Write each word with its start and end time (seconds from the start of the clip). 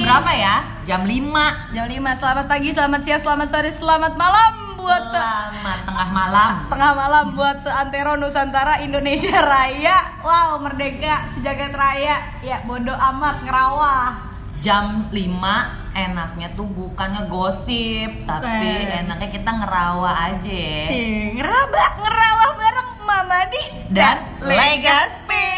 Jam 0.00 0.08
berapa 0.16 0.32
ya? 0.32 0.56
Jam 0.88 1.02
5 1.04 1.76
Jam 1.76 1.84
5. 1.84 2.16
Selamat 2.16 2.48
pagi, 2.48 2.72
selamat 2.72 3.00
siang, 3.04 3.20
selamat 3.20 3.48
sore, 3.52 3.68
selamat 3.68 4.16
malam 4.16 4.52
buat 4.80 5.02
se 5.12 5.20
Selamat 5.20 5.78
tengah 5.84 6.08
malam 6.08 6.52
tengah 6.72 6.92
malam 6.96 7.24
buat 7.36 7.60
seantero 7.60 8.16
Nusantara 8.16 8.80
Indonesia 8.80 9.36
Raya. 9.52 10.24
Wow, 10.24 10.64
merdeka 10.64 11.28
sejagat 11.36 11.76
raya. 11.76 12.16
Ya, 12.40 12.64
bodoh 12.64 12.96
amat 12.96 13.44
ngerawah. 13.44 14.32
Jam 14.64 15.12
5 15.12 15.92
enaknya 15.92 16.48
tuh 16.56 16.68
bukan 16.68 17.20
ngegosip 17.20 18.24
Tapi 18.24 18.88
enaknya 19.04 19.28
kita 19.32 19.52
ngerawa 19.52 20.32
aja 20.32 20.52
ya 20.52 21.32
ngeraba, 21.32 21.84
ngerawah 21.96 22.50
bareng 22.60 22.90
Mama 23.08 23.40
Di 23.48 23.64
Dan 23.88 24.20
Legaspi 24.44 25.48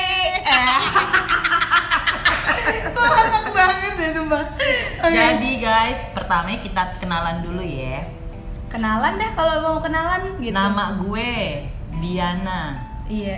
Banget 3.52 3.94
ya 3.98 4.08
sumpah. 4.16 4.44
Oke. 5.02 5.14
Jadi 5.14 5.50
guys, 5.60 6.00
pertama 6.14 6.54
kita 6.58 6.82
kenalan 7.02 7.42
dulu 7.44 7.62
ya 7.62 8.22
kenalan 8.72 9.20
dah 9.20 9.30
kalau 9.36 9.54
mau 9.60 9.78
kenalan 9.84 10.40
gitu. 10.40 10.56
Nama 10.56 10.96
gue 10.96 11.32
Diana 12.00 12.60
Iya. 13.04 13.36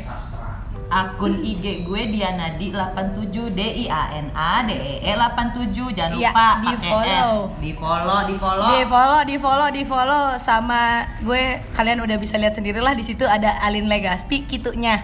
Akun 0.95 1.43
IG 1.43 1.83
gue 1.83 2.03
Diana 2.07 2.55
di 2.55 2.71
87 2.71 3.51
D 3.51 3.61
I 3.83 3.87
A 3.91 4.15
N 4.15 4.31
A 4.31 4.63
D 4.63 4.71
E 4.79 4.95
E 5.03 5.13
87 5.19 5.91
jangan 5.91 6.15
Iya, 6.15 6.31
lupa 6.31 6.49
di 6.63 6.73
follow. 6.87 7.35
Di 7.59 7.71
follow 7.75 8.21
di 8.23 8.35
follow 8.39 8.69
Di 8.71 8.83
follow, 8.87 9.21
di 9.27 9.37
follow, 9.41 9.69
di 9.75 9.83
follow 9.83 10.25
sama 10.39 11.03
gue 11.19 11.67
kalian 11.75 11.99
udah 11.99 12.15
bisa 12.15 12.39
lihat 12.39 12.55
sendirilah 12.55 12.95
di 12.95 13.03
situ 13.03 13.27
ada 13.27 13.59
Alin 13.67 13.91
Legaspi 13.91 14.47
kitunya. 14.47 15.03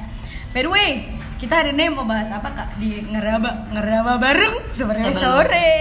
By 0.55 0.63
the 0.63 0.71
way, 0.71 0.91
kita 1.41 1.65
hari 1.65 1.73
ini 1.73 1.89
mau 1.89 2.05
bahas 2.05 2.29
apa 2.29 2.53
kak 2.53 2.77
di 2.77 3.01
ngeraba 3.01 3.73
ngeraba 3.73 4.21
bareng 4.21 4.61
sore 4.77 5.09
sore. 5.17 5.73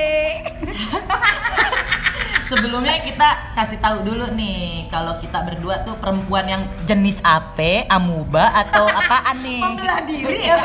Sebelumnya 2.50 3.04
kita 3.04 3.60
kasih 3.60 3.76
tahu 3.84 4.08
dulu 4.08 4.32
nih 4.40 4.88
kalau 4.88 5.20
kita 5.20 5.44
berdua 5.44 5.84
tuh 5.84 6.00
perempuan 6.00 6.48
yang 6.48 6.64
jenis 6.88 7.20
apa, 7.28 7.84
amuba 7.92 8.56
atau 8.56 8.88
apaan 8.88 9.36
nih? 9.44 9.60
Membelah 9.68 10.00
diri 10.08 10.40
ya 10.48 10.56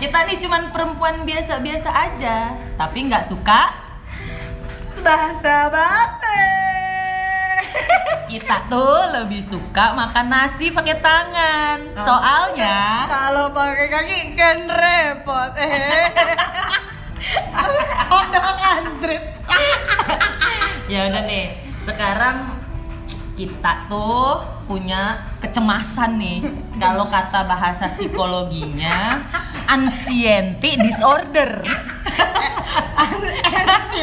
Kita 0.00 0.18
nih 0.30 0.38
cuman 0.38 0.70
perempuan 0.70 1.26
biasa-biasa 1.26 1.90
aja, 1.90 2.54
tapi 2.78 3.10
nggak 3.10 3.26
suka. 3.26 3.82
bahasa 5.04 5.68
bahasa. 5.68 6.36
Kita 8.34 8.66
tuh 8.66 9.14
lebih 9.14 9.38
suka 9.46 9.94
makan 9.94 10.26
nasi 10.26 10.74
pakai 10.74 10.98
tangan. 10.98 11.78
Soalnya 11.94 13.06
Kalau 13.06 13.54
pakai 13.54 13.86
kaki 13.86 14.18
kan 14.34 14.58
repot. 14.66 15.54
Eh. 15.54 16.10
Kodok 18.10 18.58
anjrit. 18.58 19.22
ya 20.90 21.14
udah 21.14 21.22
nih. 21.30 21.62
Sekarang 21.86 22.58
kita 23.38 23.86
tuh 23.86 24.42
punya 24.66 25.30
kecemasan 25.38 26.18
nih. 26.18 26.42
Kalau 26.82 27.06
kata 27.06 27.46
bahasa 27.46 27.86
psikologinya, 27.86 29.22
anxiety 29.70 30.74
disorder. 30.82 31.62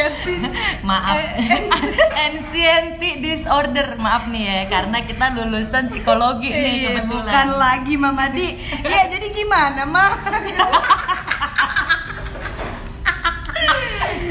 anxiety. 0.02 0.38
Maaf. 0.90 1.18
Anxiety. 2.16 3.10
Disorder. 3.22 3.96
Maaf 3.98 4.28
nih 4.32 4.44
ya 4.44 4.60
karena 4.70 4.98
kita 5.06 5.26
lulusan 5.36 5.90
psikologi 5.92 6.50
nih 6.50 6.74
iya, 6.74 6.90
kebetulan. 7.02 7.10
bukan 7.10 7.48
lagi 7.58 7.94
Mama 7.98 8.26
Di 8.34 8.48
ya 8.84 9.08
jadi 9.10 9.28
gimana 9.32 9.86
Ma? 9.86 10.06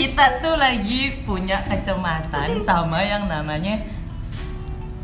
kita 0.01 0.41
tuh 0.41 0.57
lagi 0.57 1.21
punya 1.29 1.61
kecemasan 1.69 2.65
sama 2.65 3.05
yang 3.05 3.29
namanya 3.29 3.85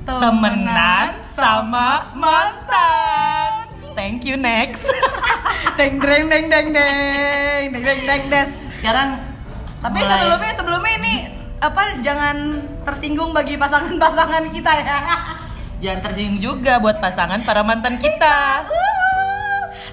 temenan, 0.09 1.21
sama 1.37 2.09
mantan. 2.17 3.69
Thank 3.93 4.25
you 4.25 4.41
next. 4.41 4.89
Deng 5.77 6.01
deng 6.01 6.33
deng 6.33 6.49
deng 6.49 6.69
deng. 6.73 7.69
Deng 7.73 7.85
deng 7.85 7.85
deng 7.85 8.01
deng 8.09 8.23
deng 8.33 8.49
sekarang 8.87 9.26
tapi 9.83 9.99
mulai- 10.01 10.11
sebelumnya 10.11 10.53
sebelumnya 10.57 10.93
ini 10.99 11.15
apa 11.57 11.83
jangan 12.01 12.37
tersinggung 12.85 13.31
bagi 13.33 13.57
pasangan-pasangan 13.57 14.53
kita 14.53 14.73
ya. 14.77 14.99
jangan 15.77 16.01
tersinggung 16.09 16.41
juga 16.41 16.81
buat 16.81 17.01
pasangan 17.01 17.45
para 17.45 17.61
mantan 17.61 18.01
kita. 18.01 18.65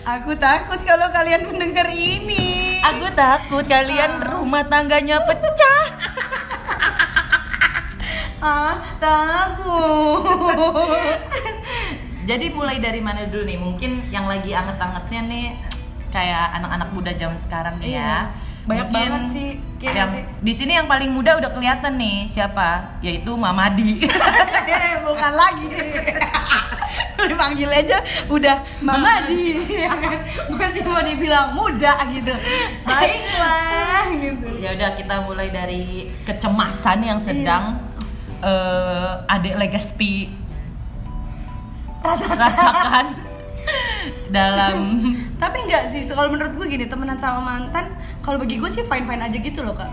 Aku 0.04 0.36
takut 0.36 0.84
kalau 0.84 1.08
kalian 1.16 1.48
mendengar 1.48 1.88
ini. 1.88 2.76
Aku 2.84 3.08
takut 3.16 3.64
kalian 3.64 4.20
rumah 4.20 4.68
tangganya 4.68 5.24
pecah. 5.24 5.84
ah, 8.44 8.76
takut. 9.00 10.44
Jadi 12.30 12.52
mulai 12.52 12.84
dari 12.84 13.00
mana 13.00 13.24
dulu 13.28 13.48
nih? 13.48 13.60
Mungkin 13.60 14.12
yang 14.12 14.28
lagi 14.28 14.52
anget-angetnya 14.52 15.22
nih 15.28 15.48
kayak 16.12 16.52
anak-anak 16.60 16.90
muda 16.92 17.12
zaman 17.16 17.40
sekarang 17.40 17.80
nih 17.80 17.96
Iya. 17.96 18.32
Ya. 18.63 18.69
Banyak 18.69 18.88
Mungkin 18.88 19.09
banget 19.12 19.24
sih, 19.29 19.50
iya 19.78 19.91
yang- 19.94 20.13
sih? 20.13 20.24
Di 20.40 20.53
sini 20.53 20.72
yang 20.74 20.88
paling 20.88 21.12
muda 21.12 21.35
udah 21.35 21.51
kelihatan 21.51 21.94
nih 21.96 22.28
siapa? 22.28 22.96
Yaitu 23.00 23.35
Mamadi. 23.35 24.00
Eh, 24.01 24.96
bukan 25.06 25.34
lagi. 25.34 25.68
Dipanggil 27.24 27.72
aja 27.72 28.03
udah 28.28 28.68
Mama 28.79 29.24
di 29.24 29.56
ya? 29.79 29.88
Masih 30.50 30.84
mau 30.84 31.00
dibilang 31.00 31.51
muda 31.51 31.96
gitu. 32.09 32.35
Baiklah 32.84 34.12
gitu. 34.24 34.47
ya 34.59 34.75
udah 34.75 34.90
kita 34.91 35.16
mulai 35.24 35.47
dari 35.47 36.12
kecemasan 36.22 37.00
yang 37.00 37.19
sedang 37.19 37.80
eh, 38.40 39.12
adik 39.30 39.56
Legaspi 39.56 40.35
Rasakan. 42.01 42.35
rasakan 42.35 43.06
dalam 44.28 44.75
Tapi 45.44 45.58
enggak 45.68 45.92
sih, 45.92 46.08
kalau 46.08 46.31
menurut 46.31 46.56
gue 46.56 46.68
gini, 46.72 46.88
temenan 46.88 47.20
sama 47.20 47.44
mantan, 47.44 47.92
kalau 48.24 48.40
bagi 48.40 48.56
gue 48.64 48.70
sih 48.72 48.88
fine 48.88 49.04
fine 49.04 49.20
aja 49.20 49.36
gitu 49.36 49.59
loh 49.59 49.76
kak. 49.76 49.92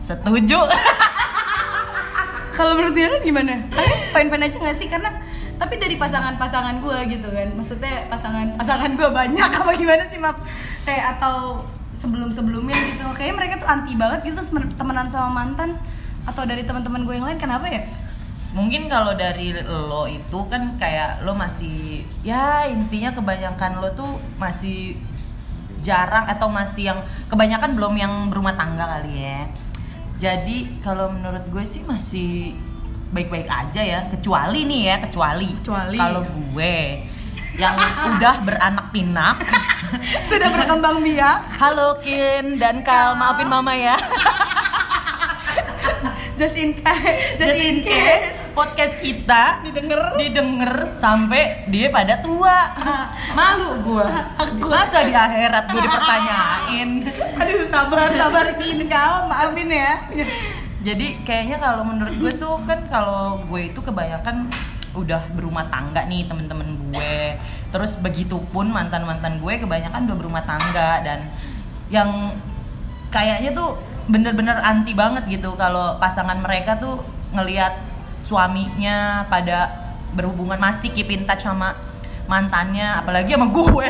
setuju. 0.00 0.56
Kalau 2.56 2.72
menurut 2.72 2.96
dia 2.96 3.12
gimana? 3.20 3.68
Kalian 3.68 4.00
fine 4.16 4.28
fine 4.32 4.44
aja 4.48 4.56
nggak 4.56 4.76
sih? 4.80 4.88
Karena 4.88 5.12
tapi 5.60 5.76
dari 5.76 6.00
pasangan-pasangan 6.00 6.80
gue 6.80 6.98
gitu 7.12 7.28
kan, 7.28 7.52
maksudnya 7.52 8.08
pasangan-pasangan 8.08 8.96
gue 8.96 9.08
banyak 9.12 9.50
apa 9.60 9.72
gimana 9.76 10.08
sih 10.08 10.16
maaf? 10.16 10.40
Kayak 10.88 11.20
atau 11.20 11.68
sebelum-sebelumnya 11.92 12.76
gitu, 12.96 13.04
kayaknya 13.12 13.34
mereka 13.36 13.54
tuh 13.60 13.68
anti 13.68 13.92
banget 13.92 14.32
gitu 14.32 14.40
temenan 14.80 15.12
sama 15.12 15.28
mantan 15.28 15.76
atau 16.24 16.48
dari 16.48 16.64
teman-teman 16.64 17.04
gue 17.04 17.14
yang 17.20 17.28
lain 17.28 17.36
kenapa 17.36 17.68
ya? 17.68 17.84
Mungkin 18.56 18.88
kalau 18.88 19.12
dari 19.12 19.52
lo 19.68 20.08
itu 20.08 20.38
kan 20.48 20.80
kayak 20.80 21.20
lo 21.28 21.36
masih 21.36 22.08
ya 22.24 22.64
intinya 22.64 23.12
kebanyakan 23.12 23.84
lo 23.84 23.92
tuh 23.92 24.16
masih 24.40 24.96
jarang 25.84 26.24
atau 26.24 26.48
masih 26.48 26.88
yang 26.88 27.00
kebanyakan 27.28 27.76
belum 27.76 27.94
yang 28.00 28.12
berumah 28.32 28.56
tangga 28.56 28.96
kali 28.96 29.28
ya. 29.28 29.44
Jadi 30.16 30.80
kalau 30.80 31.12
menurut 31.12 31.44
gue 31.52 31.64
sih 31.68 31.84
masih 31.84 32.56
baik-baik 33.12 33.44
aja 33.44 33.84
ya, 33.84 34.00
kecuali 34.08 34.64
nih 34.64 34.82
ya, 34.88 34.96
kecuali 35.04 35.52
Kecuali. 35.60 35.98
kalau 36.00 36.24
gue 36.24 36.76
yang 37.60 37.76
udah 38.16 38.34
beranak 38.40 38.88
pinak. 38.88 39.36
Sudah 40.32 40.48
berkembang 40.48 41.04
biak. 41.04 41.60
Halo 41.60 42.00
Kin 42.00 42.56
dan 42.56 42.80
Kal, 42.80 43.20
maafin 43.20 43.52
mama 43.52 43.76
ya. 43.76 44.00
Just 46.36 46.56
in 46.60 46.76
case, 46.76 47.40
Just 47.40 47.56
in 47.56 47.80
case 47.80 48.28
podcast 48.52 49.00
kita 49.00 49.64
didengar. 49.64 50.20
didengar 50.20 50.92
sampai 50.92 51.64
dia 51.72 51.88
pada 51.88 52.20
tua. 52.20 52.76
Malu 53.38 53.80
gua. 53.80 54.36
Masa 54.60 55.04
di 55.08 55.16
akhirat 55.16 55.64
gue 55.72 55.80
dipertanyain? 55.80 56.90
Aduh, 57.40 57.64
sabar, 57.72 58.08
sabar. 58.12 58.44
Kau, 58.86 59.14
maafin 59.32 59.72
ya. 59.72 59.96
jadi 60.84 61.18
kayaknya 61.24 61.58
kalau 61.58 61.82
menurut 61.82 62.14
gue 62.20 62.32
tuh 62.38 62.62
kan 62.62 62.78
kalau 62.86 63.42
gue 63.48 63.74
itu 63.74 63.80
kebanyakan 63.82 64.46
udah 64.94 65.18
berumah 65.34 65.66
tangga 65.66 66.06
nih 66.06 66.30
temen-temen 66.30 66.78
gue 66.78 67.34
terus 67.74 67.98
begitupun 67.98 68.70
mantan 68.70 69.02
mantan 69.04 69.42
gue 69.42 69.56
kebanyakan 69.56 70.04
udah 70.04 70.16
berumah 70.20 70.44
tangga. 70.44 71.00
Dan 71.00 71.24
yang 71.88 72.36
kayaknya 73.08 73.56
tuh 73.56 73.80
bener-bener 74.06 74.54
anti 74.62 74.94
banget 74.94 75.26
gitu 75.26 75.58
kalau 75.58 75.98
pasangan 75.98 76.38
mereka 76.38 76.78
tuh 76.78 77.02
ngelihat 77.34 77.74
suaminya 78.22 79.26
pada 79.26 79.70
berhubungan 80.14 80.58
masih 80.58 80.94
keep 80.94 81.10
in 81.10 81.26
touch 81.26 81.44
sama 81.44 81.74
mantannya 82.26 82.86
apalagi 83.02 83.34
sama 83.34 83.50
gue. 83.50 83.86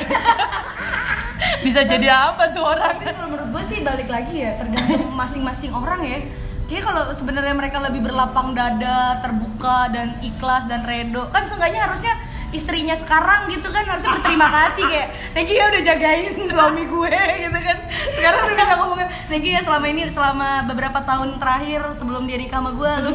Bisa 1.65 1.85
jadi 1.85 2.09
apa 2.13 2.53
tuh 2.53 2.65
orang? 2.65 2.97
Tapi 2.97 3.13
kalau 3.13 3.29
menurut 3.33 3.49
gue 3.53 3.65
sih 3.65 3.79
balik 3.85 4.09
lagi 4.09 4.45
ya, 4.45 4.57
tergantung 4.61 5.13
masing-masing 5.21 5.73
orang 5.73 6.01
ya. 6.05 6.19
Kayaknya 6.67 6.83
kalau 6.83 7.03
sebenarnya 7.15 7.55
mereka 7.55 7.79
lebih 7.79 8.03
berlapang 8.03 8.51
dada, 8.51 9.23
terbuka 9.23 9.87
dan 9.95 10.19
ikhlas 10.19 10.67
dan 10.67 10.83
redo, 10.83 11.31
kan 11.31 11.47
seenggaknya 11.47 11.87
harusnya 11.87 12.15
istrinya 12.51 12.95
sekarang 12.99 13.49
gitu 13.49 13.69
kan 13.71 13.87
harusnya 13.87 14.19
berterima 14.19 14.49
kasih 14.51 14.85
kayak 14.87 15.09
thank 15.33 15.49
you 15.49 15.57
ya 15.57 15.67
udah 15.71 15.83
jagain 15.83 16.35
suami 16.51 16.83
gue 16.87 17.17
gitu 17.47 17.59
kan 17.59 17.79
sekarang 18.19 18.41
udah 18.47 18.57
bisa 18.59 18.75
ngomongin 18.79 19.09
thank 19.31 19.45
you 19.47 19.53
ya 19.55 19.63
selama 19.63 19.87
ini 19.89 20.03
selama 20.11 20.51
beberapa 20.67 20.99
tahun 21.03 21.39
terakhir 21.39 21.81
sebelum 21.95 22.27
dia 22.27 22.39
nikah 22.39 22.59
sama 22.61 22.71
gue 22.75 22.93
lu, 23.07 23.11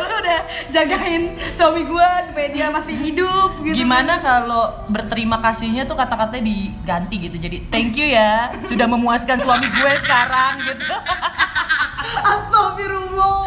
lu 0.00 0.08
udah 0.08 0.40
jagain 0.70 1.22
suami 1.54 1.82
gue 1.84 2.08
supaya 2.30 2.48
dia 2.54 2.66
masih 2.70 2.94
hidup 2.94 3.50
gitu 3.66 3.80
Gimana 3.80 4.22
kalau 4.22 4.70
berterima 4.86 5.42
kasihnya 5.42 5.82
tuh 5.82 5.98
kata-katanya 5.98 6.46
diganti 6.46 7.16
gitu. 7.26 7.36
Jadi 7.40 7.66
thank 7.72 7.98
you 7.98 8.06
ya 8.06 8.54
sudah 8.68 8.86
memuaskan 8.86 9.42
suami 9.42 9.66
gue 9.66 9.92
sekarang 10.04 10.62
gitu. 10.62 10.84
Astagfirullah 12.30 13.42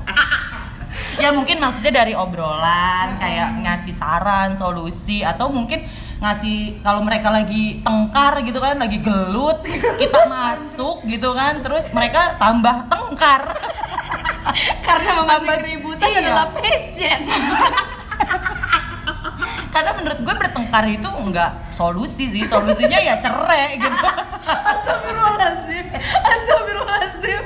ya 1.19 1.35
mungkin 1.35 1.59
maksudnya 1.59 2.05
dari 2.05 2.15
obrolan 2.15 3.19
kayak 3.19 3.65
ngasih 3.65 3.95
saran, 3.97 4.55
solusi 4.55 5.25
atau 5.27 5.51
mungkin 5.51 5.83
ngasih 6.21 6.85
kalau 6.85 7.01
mereka 7.01 7.33
lagi 7.33 7.81
tengkar 7.81 8.45
gitu 8.45 8.61
kan, 8.61 8.77
lagi 8.77 9.01
gelut, 9.01 9.65
kita 9.97 10.29
masuk 10.35 11.01
gitu 11.09 11.33
kan, 11.33 11.65
terus 11.65 11.89
mereka 11.97 12.37
tambah 12.37 12.87
tengkar. 12.93 13.43
karena 14.87 15.11
memancing 15.23 15.61
keributan 15.63 16.09
iya. 16.11 16.21
adalah 16.25 16.47
passion 16.55 17.21
Karena 19.71 19.95
menurut 19.95 20.19
gue 20.27 20.35
bertengkar 20.35 20.85
itu 20.91 21.07
enggak 21.07 21.71
solusi 21.71 22.27
sih, 22.27 22.43
solusinya 22.51 22.99
ya 22.99 23.15
cerai 23.23 23.79
gitu. 23.79 23.97
Astagfirullahaladzim 24.51 25.87
Astagfirullahaladzim 26.27 27.43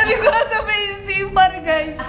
Aduh 0.00 0.16
gue 0.24 0.40
sampai 0.48 0.76
istighfar 0.88 1.52
guys 1.60 2.00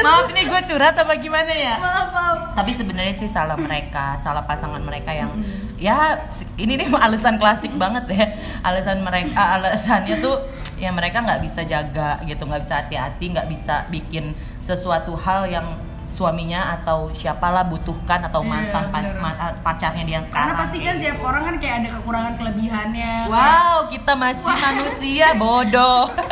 Maaf 0.00 0.26
nih 0.28 0.44
gue 0.44 0.60
curhat 0.64 0.94
apa 0.94 1.12
gimana 1.14 1.50
ya? 1.50 1.74
Maaf 1.76 2.08
maaf. 2.10 2.38
Tapi 2.54 2.70
sebenarnya 2.72 3.12
sih 3.12 3.26
salah 3.26 3.54
mereka 3.54 4.18
salah 4.18 4.42
pasangan 4.42 4.80
mereka 4.80 5.10
yang 5.10 5.30
ya 5.76 6.18
ini 6.54 6.74
nih 6.74 6.88
alasan 7.00 7.36
klasik 7.36 7.70
banget 7.72 8.04
ya. 8.08 8.26
Alasan 8.60 9.00
mereka 9.00 9.38
alasannya 9.54 10.18
tuh 10.18 10.36
ya 10.76 10.90
mereka 10.90 11.20
nggak 11.20 11.40
bisa 11.40 11.62
jaga 11.62 12.18
gitu 12.22 12.42
nggak 12.42 12.60
bisa 12.60 12.74
hati-hati 12.76 13.24
nggak 13.28 13.46
bisa 13.46 13.86
bikin 13.88 14.30
sesuatu 14.60 15.16
hal 15.16 15.44
yang 15.44 15.66
suaminya 16.08 16.72
atau 16.72 17.12
siapalah 17.12 17.62
butuhkan 17.62 18.24
atau 18.24 18.40
Iya, 18.40 18.48
mantan 18.48 18.84
pa- 18.88 19.04
bener. 19.04 19.20
ma- 19.20 19.36
pacarnya 19.60 20.02
dia 20.02 20.20
sekarang 20.22 20.40
Karena 20.48 20.54
pasti 20.56 20.78
kan 20.80 20.96
tiap 20.96 21.18
orang 21.20 21.42
kan 21.44 21.54
kayak 21.58 21.74
ada 21.78 21.88
kekurangan 21.92 22.32
kelebihannya 22.34 23.12
wow 23.28 23.76
kita 23.86 24.12
masih 24.14 24.48
manusia 24.48 25.26
bodoh 25.36 26.08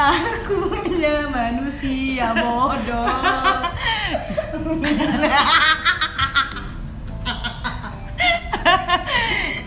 Aku 0.00 0.54
punya 0.72 1.28
manusia 1.28 2.32
bodoh 2.32 3.04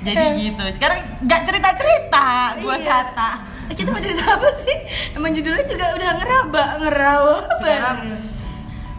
jadi 0.03 0.25
gitu 0.35 0.63
sekarang 0.75 1.00
nggak 1.24 1.41
cerita 1.47 1.69
cerita 1.77 2.25
gua 2.59 2.75
Iya. 2.75 2.89
kata 2.91 3.31
Kita 3.74 3.89
mau 3.89 3.97
cerita 3.97 4.38
apa 4.38 4.50
sih? 4.59 4.75
Emang 5.18 5.33
judulnya 5.33 5.65
juga 5.65 5.85
udah 5.97 6.09
ngeraba 6.19 6.63
Ngeraba 6.77 7.35
sekarang 7.57 7.97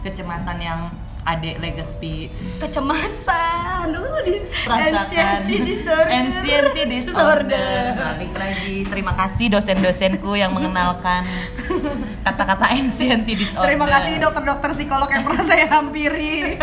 kecemasan 0.03 0.57
yang 0.59 0.91
adek 1.25 1.57
Legaspi 1.57 2.29
Kecemasan. 2.61 3.89
Dulu 3.89 4.17
di 4.25 4.37
rasakan 4.65 5.45
anxiety 5.45 5.57
disorder. 5.61 6.09
anxiety 6.09 6.83
disorder. 6.89 7.81
Balik 7.97 8.33
lagi. 8.33 8.75
Terima 8.85 9.13
kasih 9.17 9.45
dosen-dosenku 9.53 10.37
yang 10.37 10.53
mengenalkan 10.53 11.25
kata-kata 12.21 12.65
anxiety 12.73 13.33
disorder. 13.37 13.65
Terima 13.73 13.85
kasih 13.89 14.21
dokter-dokter 14.21 14.69
psikolog 14.77 15.09
yang 15.09 15.21
pernah 15.25 15.43
saya 15.45 15.65
hampiri. 15.69 16.61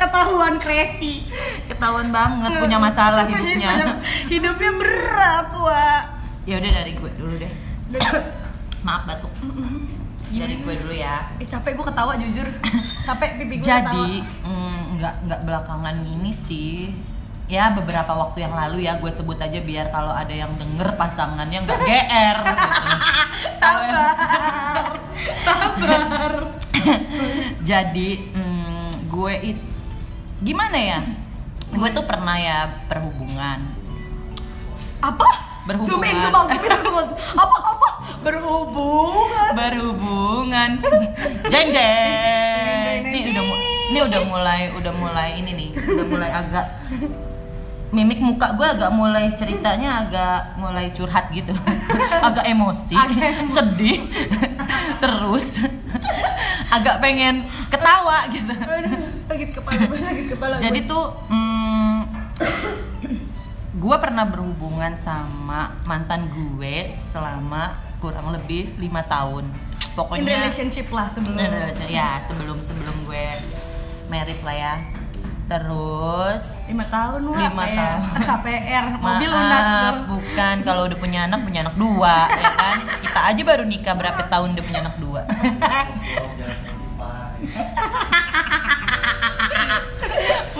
Ketahuan 0.00 0.56
crazy. 0.60 1.28
Ketahuan 1.68 2.08
banget 2.12 2.60
punya 2.60 2.78
masalah 2.80 3.24
hidupnya. 3.28 4.00
Hidupnya 4.28 4.70
berat, 4.80 5.48
Wak. 5.52 6.02
Ya 6.44 6.60
udah 6.60 6.70
dari 6.72 6.92
gue 6.92 7.10
dulu 7.16 7.34
deh. 7.40 7.52
Maaf 8.84 9.08
batuk 9.08 9.32
dari 10.40 10.56
gue 10.62 10.74
dulu 10.80 10.94
ya 10.94 11.30
Eh 11.38 11.46
capek 11.46 11.76
gue 11.78 11.86
ketawa 11.86 12.12
jujur 12.18 12.48
Capek 13.06 13.30
pipi 13.38 13.56
gue 13.60 13.66
jadi 13.66 14.06
mm, 14.42 14.98
nggak 14.98 15.14
nggak 15.28 15.40
belakangan 15.46 15.96
ini 16.02 16.30
sih 16.32 16.94
ya 17.44 17.76
beberapa 17.76 18.08
waktu 18.16 18.48
yang 18.48 18.56
lalu 18.56 18.88
ya 18.88 18.96
gue 18.96 19.12
sebut 19.12 19.36
aja 19.36 19.60
biar 19.60 19.92
kalau 19.92 20.16
ada 20.16 20.32
yang 20.32 20.48
denger 20.56 20.96
pasangannya 20.96 21.60
nggak 21.68 21.80
gr 21.88 22.38
gitu. 22.40 22.68
Sabar 23.60 24.16
Sabar 25.44 26.32
jadi 27.68 28.10
mm, 28.32 28.88
gue 29.12 29.34
it 29.44 29.58
gimana 30.40 30.78
ya 30.80 31.00
gue 31.74 31.88
tuh 31.92 32.04
pernah 32.08 32.36
ya 32.38 32.58
berhubungan 32.88 33.60
Apa? 35.04 35.28
Berhubungan. 35.68 36.00
Zoom 36.00 36.08
in, 36.08 36.16
zoom 36.16 36.32
out, 36.32 36.48
zoom 36.48 36.64
in, 36.64 36.72
zoom 36.80 36.96
out. 36.96 37.12
Apa, 37.12 37.56
apa? 37.60 37.73
Berhubungan 38.24 39.52
berhubungan. 39.54 40.70
Jeng 41.52 41.68
jeng. 41.70 43.00
Ini 43.04 43.18
udah 43.30 43.44
ini 43.84 43.98
udah 44.00 44.22
mulai 44.26 44.60
udah 44.74 44.92
mulai 44.96 45.28
ini 45.38 45.50
nih 45.54 45.70
udah 45.76 46.06
mulai 46.08 46.30
agak 46.32 46.66
mimik 47.94 48.18
muka 48.18 48.58
gue 48.58 48.66
agak 48.66 48.90
mulai 48.90 49.30
ceritanya 49.38 50.02
agak 50.02 50.58
mulai 50.58 50.90
curhat 50.90 51.30
gitu. 51.30 51.54
Agak 52.26 52.48
emosi 52.48 52.96
sedih 53.46 54.02
terus. 55.04 55.62
Agak 56.74 56.98
pengen 56.98 57.46
ketawa 57.70 58.26
gitu. 58.34 58.50
Aduh, 58.50 59.14
sakit 59.30 59.48
kepala, 59.54 59.94
sakit 59.94 60.26
kepala 60.34 60.54
jadi 60.58 60.78
tuh 60.90 61.04
mm, 61.30 61.98
gue 63.78 63.96
pernah 64.00 64.24
berhubungan 64.26 64.96
sama 64.98 65.76
mantan 65.84 66.26
gue 66.32 66.98
selama 67.06 67.93
kurang 68.04 68.36
lebih 68.36 68.76
lima 68.76 69.00
tahun. 69.08 69.48
In 69.48 69.96
pokoknya 69.96 70.44
relationship 70.44 70.92
lah 70.92 71.08
sebelum. 71.08 71.40
In 71.40 71.48
relationship, 71.48 71.96
ya 71.96 72.20
sebelum 72.28 72.60
sebelum 72.60 72.92
gue 73.08 73.32
merit 74.12 74.44
lah 74.44 74.52
ya. 74.52 74.76
Terus 75.44 76.68
lima 76.68 76.84
tahun 76.88 77.20
wah 77.32 77.36
Lima 77.48 77.64
kayak 77.64 77.76
tahun. 77.80 78.20
KPR 78.28 78.84
mobil 79.00 79.28
Maaf, 79.32 79.40
lunas 79.40 79.64
dong 79.64 80.04
bukan. 80.12 80.54
Kalau 80.68 80.82
udah 80.84 80.98
punya 81.00 81.24
anak 81.24 81.40
punya 81.48 81.64
anak 81.64 81.76
dua 81.80 82.28
ya 82.28 82.50
kan? 82.52 82.84
Kita 83.00 83.20
aja 83.32 83.40
baru 83.40 83.64
nikah 83.64 83.96
berapa 83.96 84.20
tahun 84.28 84.52
udah 84.52 84.64
punya 84.68 84.80
anak 84.84 85.00
dua? 85.00 85.24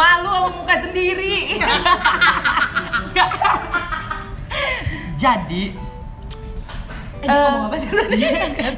Malu 0.00 0.32
sama 0.32 0.48
muka 0.52 0.76
sendiri. 0.80 1.60
Jadi 5.16 5.83
Eh, 7.24 7.32
dia 7.32 7.40
ngomong 7.40 7.66
apa 7.72 7.76
sih 7.80 7.88
tadi? 7.88 8.20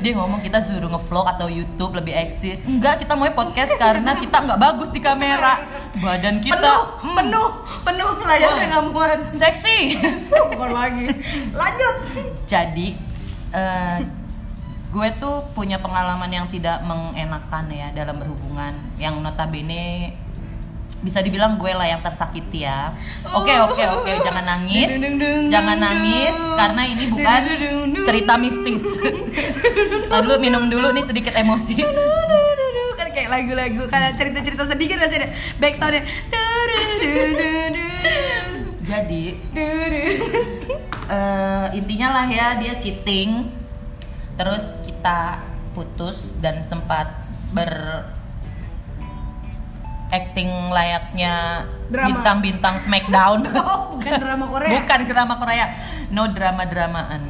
dia 0.02 0.12
ngomong 0.14 0.40
kita 0.40 0.58
suruh 0.62 0.90
ngevlog 0.90 1.26
atau 1.34 1.46
YouTube 1.50 1.92
lebih 1.98 2.14
eksis. 2.14 2.62
Enggak 2.62 3.02
kita 3.02 3.18
mau 3.18 3.26
podcast 3.34 3.74
karena 3.82 4.14
kita 4.18 4.36
nggak 4.46 4.60
bagus 4.60 4.90
di 4.94 5.00
kamera. 5.02 5.58
Badan 5.98 6.38
kita 6.38 6.54
penuh 6.60 6.80
hmm, 7.02 7.14
penuh 7.16 7.48
penuh 7.82 8.10
layarnya 8.22 8.66
nggak 8.70 8.84
muat 8.94 9.20
seksi. 9.34 9.98
Bukan 10.54 10.70
lagi. 10.70 11.06
Lanjut. 11.50 11.94
Jadi 12.46 12.94
eh, 13.50 13.98
gue 14.94 15.08
tuh 15.18 15.42
punya 15.52 15.82
pengalaman 15.82 16.30
yang 16.30 16.46
tidak 16.46 16.80
mengenakan 16.86 17.66
ya 17.74 17.90
dalam 17.90 18.22
berhubungan. 18.22 18.72
Yang 18.94 19.14
notabene 19.26 20.14
bisa 21.04 21.20
dibilang 21.20 21.60
gue 21.60 21.72
lah 21.72 21.86
yang 21.86 22.00
tersakiti 22.00 22.64
ya. 22.64 22.92
Oke 23.36 23.52
oke 23.52 23.82
oke 24.00 24.12
jangan 24.24 24.44
nangis. 24.44 24.90
Jangan 25.52 25.76
nangis 25.78 26.36
karena 26.56 26.82
ini 26.88 27.04
bukan 27.10 27.40
cerita 28.04 28.34
mistis. 28.40 28.84
Lalu 30.12 30.32
minum 30.40 30.68
dulu 30.72 30.90
nih 30.94 31.04
sedikit 31.04 31.36
emosi. 31.36 31.84
Kan 32.96 33.08
kayak 33.12 33.28
lagu-lagu 33.28 33.82
karena 33.90 34.16
cerita-cerita 34.16 34.64
sedih 34.64 34.86
kan 34.94 34.98
masih 35.04 35.18
ada 35.20 35.28
backsoundnya 35.60 36.02
jadi 38.86 39.24
eh, 41.10 41.66
intinya 41.74 42.08
lah 42.14 42.26
ya 42.30 42.56
dia 42.56 42.78
cheating. 42.78 43.50
Terus 44.36 44.64
kita 44.84 45.42
putus 45.74 46.32
dan 46.40 46.62
sempat 46.62 47.08
ber 47.52 48.04
acting 50.16 50.48
layaknya 50.72 51.64
Drama. 51.92 52.06
bintang-bintang 52.08 52.74
Smackdown. 52.80 53.44
Oh 53.56 53.96
bukan 53.96 54.12
drama 54.16 54.44
Korea. 54.48 54.70
Bukan 54.72 55.00
drama 55.04 55.34
Korea. 55.36 55.66
No 56.12 56.22
drama 56.30 56.62
dramaan 56.64 57.22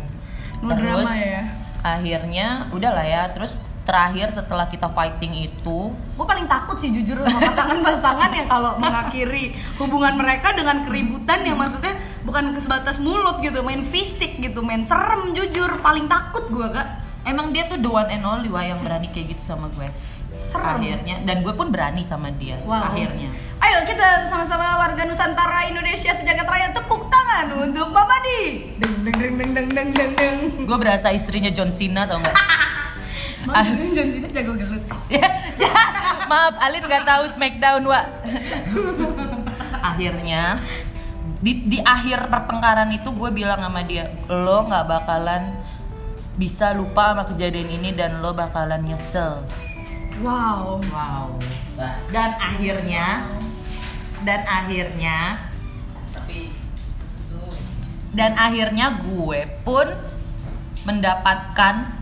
No 0.63 0.73
drama 0.73 1.11
ya. 1.17 1.43
akhirnya 1.83 2.71
udahlah 2.71 3.07
ya. 3.07 3.23
Terus 3.35 3.59
terakhir 3.87 4.35
setelah 4.35 4.67
kita 4.67 4.91
fighting 4.91 5.47
itu 5.47 5.79
gue 5.95 6.27
paling 6.27 6.51
takut 6.51 6.75
sih 6.75 6.91
jujur 6.91 7.23
sama 7.23 7.39
pasangan-pasangan 7.39 8.31
yang 8.35 8.49
kalau 8.51 8.75
mengakhiri 8.83 9.55
hubungan 9.79 10.19
mereka 10.19 10.51
dengan 10.59 10.83
keributan 10.83 11.47
yang 11.47 11.55
maksudnya 11.55 11.95
bukan 12.27 12.51
sebatas 12.59 12.99
mulut 12.99 13.39
gitu 13.39 13.63
main 13.63 13.87
fisik 13.87 14.43
gitu 14.43 14.59
main 14.67 14.83
serem 14.83 15.31
jujur. 15.35 15.71
Paling 15.83 16.11
takut 16.11 16.51
gue 16.51 16.67
kak. 16.71 17.07
Emang 17.27 17.51
dia 17.51 17.67
tuh 17.67 17.79
the 17.79 17.91
one 17.91 18.07
and 18.07 18.23
only 18.23 18.47
wah 18.47 18.63
yang 18.63 18.83
berani 18.83 19.11
kayak 19.11 19.35
gitu 19.35 19.43
sama 19.43 19.67
gue 19.75 19.87
Serem. 20.47 20.79
akhirnya 20.79 21.17
dan 21.23 21.43
gue 21.43 21.51
pun 21.51 21.69
berani 21.69 22.01
sama 22.01 22.31
dia 22.31 22.63
Wow. 22.63 22.95
akhirnya 22.95 23.31
Ayo 23.57 23.83
kita 23.83 24.29
sama-sama 24.29 24.79
warga 24.79 25.03
Nusantara 25.03 25.65
Indonesia 25.67 26.13
sejagat 26.13 26.45
raya 26.45 26.69
tepuk 26.71 27.09
tangan 27.09 27.57
untuk 27.59 27.89
Mama 27.89 28.15
Di. 28.21 28.69
Deng 28.77 28.95
deng 29.03 29.17
deng 29.17 29.35
deng 29.35 29.51
deng 29.51 29.69
deng 29.69 29.89
deng 29.91 30.11
deng. 30.13 30.37
gue 30.63 30.77
berasa 30.77 31.09
istrinya 31.09 31.49
John 31.49 31.73
Cena 31.73 32.05
tau 32.05 32.21
nggak 32.21 32.37
Mama 33.49 33.65
John 33.91 34.09
Cena 34.13 34.29
jago 34.29 34.53
gelut. 34.55 34.85
ya, 35.09 35.25
ya, 35.57 35.73
maaf 36.25 36.55
Alin 36.61 36.85
nggak 36.85 37.05
tahu 37.05 37.25
Smackdown 37.33 37.83
wa 37.85 38.01
akhirnya 39.83 40.61
di, 41.39 41.65
di 41.65 41.79
akhir 41.79 42.29
pertengkaran 42.29 42.91
itu 42.91 43.09
gue 43.09 43.31
bilang 43.31 43.61
sama 43.61 43.83
dia 43.83 44.09
lo 44.29 44.67
nggak 44.67 44.85
bakalan 44.85 45.43
bisa 46.37 46.73
lupa 46.73 47.17
sama 47.17 47.25
kejadian 47.25 47.73
ini 47.73 47.91
dan 47.93 48.21
lo 48.21 48.31
bakalan 48.31 48.85
nyesel 48.85 49.41
Wow. 50.25 50.81
wow 50.89 51.37
dan 52.09 52.31
akhirnya 52.41 53.29
dan 54.25 54.41
akhirnya 54.49 55.49
tapi 56.17 56.51
dan 58.17 58.33
akhirnya 58.33 58.97
gue 59.05 59.41
pun 59.61 59.87
mendapatkan 60.89 61.93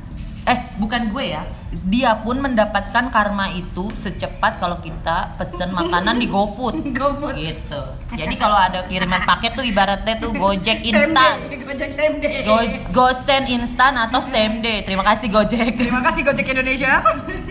eh 0.44 0.60
bukan 0.78 1.10
gue 1.10 1.24
ya 1.34 1.42
dia 1.90 2.14
pun 2.22 2.38
mendapatkan 2.38 3.10
karma 3.10 3.50
itu 3.50 3.90
secepat 3.98 4.62
kalau 4.62 4.78
kita 4.78 5.34
pesen 5.34 5.74
makanan 5.74 6.22
di 6.22 6.30
GoFood 6.30 6.86
GoFood. 7.00 7.34
gitu 7.34 7.82
jadi 8.14 8.34
kalau 8.38 8.54
ada 8.54 8.86
kiriman 8.86 9.26
paket 9.26 9.58
tuh 9.58 9.66
ibaratnya 9.66 10.14
tuh 10.22 10.30
Gojek 10.30 10.86
instan. 10.86 11.50
Gojek 11.50 11.90
same 11.98 12.22
day. 12.22 12.46
Go 12.46 12.62
GoSend 12.94 13.50
instan 13.50 13.98
atau 13.98 14.22
same 14.22 14.62
day 14.62 14.86
terima 14.86 15.02
kasih 15.02 15.26
Gojek 15.34 15.74
Terima 15.74 15.98
kasih 15.98 16.22
Gojek 16.22 16.46
Indonesia. 16.46 17.02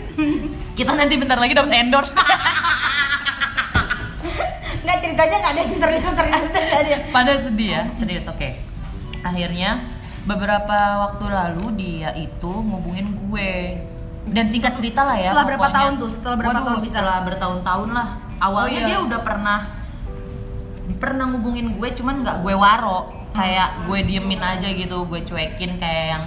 kita 0.78 0.92
nanti 0.94 1.14
bentar 1.18 1.38
lagi 1.38 1.54
dapat 1.58 1.74
endorse 1.74 2.14
Nggak 4.84 4.98
ceritanya 5.00 5.36
nggak 5.40 5.54
ada 5.56 5.62
yang 5.64 5.72
serius-serius 5.80 6.54
aja 6.54 6.82
dia. 6.84 6.98
Padahal 7.16 7.40
sedih 7.40 7.70
ya, 7.72 7.84
serius 7.96 8.26
oke. 8.28 8.50
Akhirnya 9.24 9.80
beberapa 10.28 11.08
waktu 11.08 11.26
lalu 11.32 11.66
dia 11.80 12.12
itu 12.20 12.52
ngubungin 12.52 13.16
gue. 13.28 13.80
Dan 14.28 14.48
singkat 14.48 14.76
cerita 14.76 15.04
lah 15.08 15.16
ya. 15.20 15.32
Setelah 15.32 15.48
berapa 15.48 15.64
pokoknya. 15.68 15.78
tahun 15.80 15.94
tuh? 16.00 16.10
Setelah 16.12 16.36
berapa 16.40 16.52
Waduh, 16.52 16.66
tahun 16.68 16.80
bisa? 16.84 16.92
Setelah 17.00 17.18
bertahun-tahun 17.28 17.90
lah. 17.96 18.08
Awalnya 18.44 18.80
Oh, 18.80 18.84
iya. 18.84 18.88
dia 18.92 19.00
udah 19.04 19.20
pernah 19.24 19.60
pernah 21.00 21.26
ngubungin 21.32 21.68
gue, 21.80 21.90
cuman 21.96 22.16
nggak 22.24 22.38
gue 22.44 22.56
waro. 22.56 23.00
Kayak 23.34 23.88
gue 23.88 24.00
diemin 24.04 24.42
aja 24.44 24.68
gitu, 24.68 24.98
gue 25.08 25.20
cuekin 25.24 25.80
kayak 25.80 26.06
yang 26.20 26.24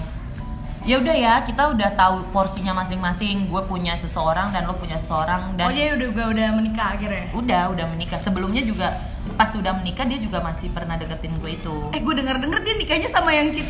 ya 0.86 1.02
udah 1.02 1.16
ya 1.18 1.34
kita 1.42 1.74
udah 1.74 1.90
tahu 1.98 2.16
porsinya 2.30 2.72
masing-masing. 2.72 3.50
Gue 3.50 3.62
punya 3.66 3.98
seseorang 3.98 4.54
dan 4.54 4.70
lo 4.70 4.78
punya 4.78 4.96
seseorang 4.96 5.58
dan 5.58 5.66
Oh 5.66 5.74
dia 5.74 5.92
udah 5.98 6.08
udah, 6.14 6.26
udah 6.30 6.48
menikah 6.54 6.94
akhirnya. 6.94 7.26
udah 7.34 7.62
udah 7.74 7.86
menikah. 7.90 8.22
Sebelumnya 8.22 8.62
juga 8.62 8.94
pas 9.34 9.50
udah 9.50 9.74
menikah 9.82 10.06
dia 10.06 10.22
juga 10.22 10.38
masih 10.38 10.70
pernah 10.70 10.94
deketin 10.94 11.34
gue 11.42 11.58
itu. 11.58 11.76
Eh 11.90 12.00
gue 12.00 12.14
dengar 12.14 12.38
dengar 12.38 12.62
dia 12.62 12.78
nikahnya 12.78 13.10
sama 13.10 13.34
yang 13.34 13.50
ya. 13.50 13.66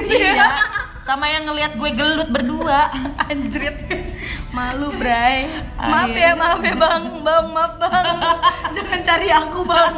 iya 0.20 0.46
sama 1.08 1.24
yang 1.24 1.48
ngelihat 1.48 1.72
gue 1.80 1.90
gelut 1.96 2.28
berdua. 2.28 2.92
Anjrit. 3.32 3.76
Malu 4.52 4.92
Bray. 5.00 5.48
Maaf 5.80 6.12
ya 6.12 6.36
maaf 6.36 6.60
ya 6.60 6.76
bang. 6.76 7.02
Bang 7.24 7.46
maaf 7.56 7.80
bang. 7.80 8.16
Jangan 8.76 9.00
cari 9.00 9.28
aku 9.32 9.64
bang. 9.64 9.94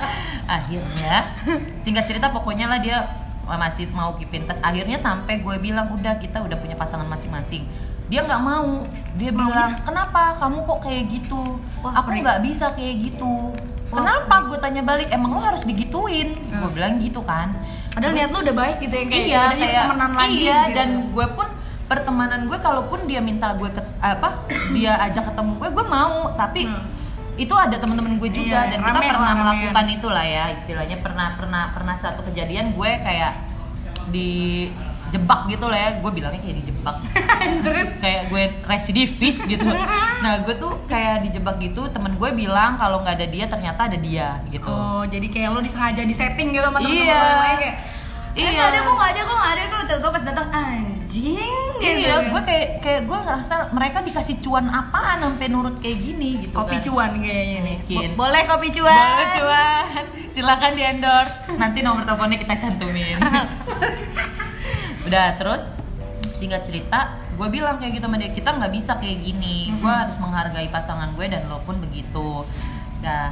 Akhirnya 0.58 1.30
singkat 1.78 2.10
cerita 2.10 2.34
pokoknya 2.34 2.66
lah 2.66 2.82
dia 2.82 3.27
masih 3.50 3.88
mau 3.88 4.12
kipintas 4.12 4.60
akhirnya 4.60 4.96
sampai 4.96 5.38
gue 5.38 5.56
bilang 5.56 5.88
udah 5.88 6.18
kita 6.18 6.38
udah 6.38 6.54
punya 6.54 6.74
pasangan 6.74 7.06
masing-masing. 7.06 7.64
Dia 8.06 8.20
nggak 8.22 8.40
mau. 8.40 8.84
Dia 9.14 9.30
Maunya? 9.30 9.44
bilang 9.46 9.70
kenapa 9.82 10.32
kamu 10.34 10.58
kok 10.62 10.78
kayak 10.82 11.04
gitu? 11.08 11.42
Wah, 11.78 11.92
aku 11.94 12.08
nggak 12.14 12.40
bisa 12.40 12.72
kayak 12.72 12.94
gitu. 13.02 13.52
Wah, 13.88 14.00
kenapa? 14.00 14.34
gue 14.44 14.58
tanya 14.58 14.82
balik 14.82 15.08
emang 15.08 15.32
lo 15.32 15.40
harus 15.40 15.62
digituin? 15.62 16.36
Gue 16.42 16.56
Hmm. 16.58 16.72
bilang 16.72 16.96
gitu 16.96 17.20
kan. 17.22 17.56
Padahal 17.88 18.12
niat 18.12 18.28
lu 18.28 18.40
udah 18.42 18.54
baik 18.54 18.76
gitu 18.80 18.94
ya 18.94 19.04
kayak 19.06 19.24
iya 19.24 19.42
kayak 19.54 19.84
temenan 19.86 20.12
lagi 20.14 20.36
iya 20.38 20.58
gitu. 20.62 20.76
dan 20.76 20.88
gue 21.08 21.26
pun 21.30 21.48
pertemanan 21.84 22.40
gue 22.44 22.58
kalaupun 22.58 23.00
dia 23.04 23.16
minta 23.18 23.52
gue 23.54 23.64
ke, 23.66 23.80
apa 23.98 24.44
dia 24.76 24.92
ajak 25.02 25.28
ketemu 25.28 25.52
gue 25.54 25.68
gue 25.70 25.86
mau. 25.86 26.32
Tapi 26.34 26.60
Hmm. 26.64 26.84
Itu 27.38 27.54
ada 27.54 27.74
teman-teman 27.74 28.18
gue 28.18 28.30
juga 28.30 28.66
Iya, 28.66 28.70
dan 28.70 28.78
kita 28.82 29.00
pernah 29.00 29.30
lah, 29.30 29.38
melakukan 29.38 29.84
itulah 29.88 30.26
ya 30.26 30.44
istilahnya 30.50 30.98
pernah 30.98 31.32
pernah 31.32 31.70
pernah 31.70 31.94
satu 31.94 32.20
kejadian 32.22 32.74
gue 32.74 32.90
kayak 32.98 33.32
di 34.08 34.66
jebak 35.08 35.46
gitu 35.46 35.64
lah 35.64 35.78
ya. 35.78 35.90
Gue 35.96 36.10
bilangnya 36.10 36.36
kayak 36.38 36.56
dijebak. 36.58 36.96
Kayak 38.02 38.22
gue 38.28 38.42
residivis 38.64 39.40
gitu. 39.42 39.64
Nah 40.18 40.42
gue 40.42 40.50
tuh 40.52 40.74
kayak 40.84 41.22
dijebak 41.22 41.62
gitu 41.62 41.86
temen 41.88 42.12
gue 42.12 42.30
bilang 42.34 42.74
kalau 42.74 42.98
nggak 43.00 43.14
ada 43.14 43.26
dia 43.26 43.46
ternyata 43.46 43.86
ada 43.86 43.94
dia 43.96 44.42
gitu. 44.48 44.66
Oh 44.66 45.06
jadi 45.06 45.22
kayak 45.24 45.48
lu 45.48 45.62
disengaja 45.62 46.02
di 46.02 46.10
setting 46.10 46.50
gitu 46.50 46.66
sama 46.66 46.78
temen-temen 46.78 47.06
Iya. 47.06 47.22
lain 47.38 47.56
kayak 47.56 47.76
Eh, 48.34 48.44
Iya. 48.44 48.62
ada 48.66 48.78
kok 48.80 48.92
nggak 48.92 49.10
ada 49.10 49.20
kok 49.20 49.36
nggak 49.36 49.50
ada 49.50 49.62
kok. 49.64 49.80
Tahu-tahu 49.88 50.12
pas 50.12 50.24
datang 50.24 50.46
anjing 50.48 51.57
Iya, 52.18 52.28
gue 52.28 52.42
kayak 52.42 52.66
kayak 52.78 53.00
gue 53.04 53.18
ngerasa 53.18 53.54
mereka 53.70 53.98
dikasih 54.00 54.36
cuan 54.38 54.66
apaan 54.66 55.18
sampai 55.20 55.46
nurut 55.46 55.76
kayak 55.78 55.98
gini 55.98 56.28
gitu 56.42 56.54
Kopi 56.54 56.76
kan. 56.76 56.84
cuan 56.84 57.10
kayaknya 57.16 57.58
nih. 57.62 57.76
Bo- 57.86 58.16
Boleh 58.18 58.42
kopi 58.44 58.68
cuan 58.70 58.92
Boleh 58.92 59.28
cuan. 59.34 59.84
Silakan 60.28 60.72
di 60.72 60.82
endorse. 60.84 61.36
Nanti 61.54 61.78
nomor 61.80 62.02
teleponnya 62.02 62.36
kita 62.36 62.54
cantumin. 62.56 63.16
Udah 65.06 65.34
terus 65.34 65.66
singkat 66.32 66.62
cerita 66.62 67.00
gue 67.34 67.48
bilang 67.48 67.78
kayak 67.78 67.94
gitu 67.94 68.06
sama 68.06 68.14
dia 68.14 68.30
kita 68.30 68.50
nggak 68.52 68.70
bisa 68.70 68.94
kayak 68.94 69.18
gini 69.20 69.70
gue 69.72 69.88
harus 69.88 70.18
menghargai 70.18 70.66
pasangan 70.68 71.14
gue 71.14 71.26
dan 71.26 71.46
lo 71.46 71.62
pun 71.62 71.78
begitu 71.78 72.42
dah 72.98 73.30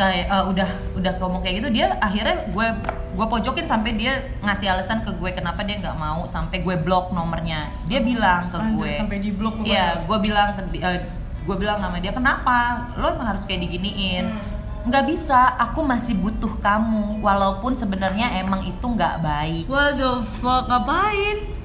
kayak 0.00 0.26
eh, 0.32 0.44
udah 0.48 0.68
udah 0.96 1.12
ngomong 1.20 1.40
kayak 1.44 1.60
gitu 1.60 1.68
dia 1.76 1.92
akhirnya 2.00 2.48
gue 2.48 2.66
gue 3.10 3.26
pojokin 3.28 3.66
sampai 3.68 4.00
dia 4.00 4.32
ngasih 4.40 4.72
alasan 4.72 5.04
ke 5.04 5.12
gue 5.12 5.30
kenapa 5.36 5.60
dia 5.60 5.76
nggak 5.76 5.92
mau 6.00 6.24
sampai 6.24 6.64
gue 6.64 6.76
blok 6.80 7.12
nomornya. 7.12 7.68
Dia 7.84 8.00
bilang 8.00 8.48
ke 8.48 8.56
Anjir, 8.56 8.80
gue. 8.80 8.92
sampai 8.96 9.18
di 9.20 9.30
blok 9.36 9.60
iya 9.68 10.00
gue 10.00 10.18
bilang 10.24 10.56
ke 10.56 10.62
eh, 10.80 11.04
gue 11.44 11.56
bilang 11.60 11.84
sama 11.84 12.00
dia 12.00 12.16
kenapa? 12.16 12.88
Lo 12.96 13.12
emang 13.12 13.36
harus 13.36 13.44
kayak 13.44 13.60
diginiin. 13.68 14.32
Hmm. 14.32 14.58
nggak 14.80 15.12
bisa 15.12 15.60
aku 15.60 15.84
masih 15.84 16.16
butuh 16.16 16.56
kamu 16.64 17.20
walaupun 17.20 17.76
sebenarnya 17.76 18.32
emang 18.40 18.64
itu 18.64 18.80
nggak 18.80 19.20
baik. 19.20 19.68
What 19.68 20.00
the 20.00 20.24
fuck 20.40 20.64
ngapain? 20.72 21.60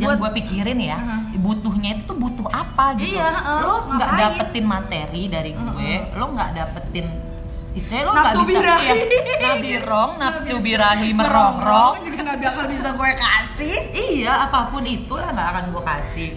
yang 0.00 0.16
gue 0.16 0.30
pikirin 0.40 0.80
ya 0.80 0.96
Uh-huh. 0.96 1.36
butuhnya 1.52 2.00
itu 2.00 2.08
tuh 2.08 2.16
butuh 2.16 2.48
apa 2.48 2.96
gitu. 2.96 3.12
Iya, 3.16 3.28
uh, 3.28 3.60
lo 3.60 3.74
nggak 3.92 4.10
dapetin 4.16 4.64
materi 4.64 5.22
dari 5.28 5.52
gue 5.52 5.92
lo 6.16 6.32
nggak 6.32 6.50
dapetin 6.56 7.31
istilahnya 7.72 8.04
lo 8.04 8.10
nggak 8.10 8.26
Nafsu 8.26 8.40
bisa 8.42 8.52
birahi. 8.54 8.86
ya, 8.86 8.94
nabirong 9.42 10.10
nafsu 10.16 10.54
birahi 10.58 11.08
merongrong 11.10 11.94
juga 12.02 12.18
nggak 12.22 12.38
bakal 12.38 12.64
bisa 12.68 12.88
gue 12.92 13.10
kasih 13.14 13.76
iya 14.12 14.32
apa 14.44 14.68
pun 14.68 14.82
itu 14.82 15.12
lah 15.12 15.30
nggak 15.30 15.48
akan 15.48 15.64
gue 15.68 15.82
kasih 15.82 16.30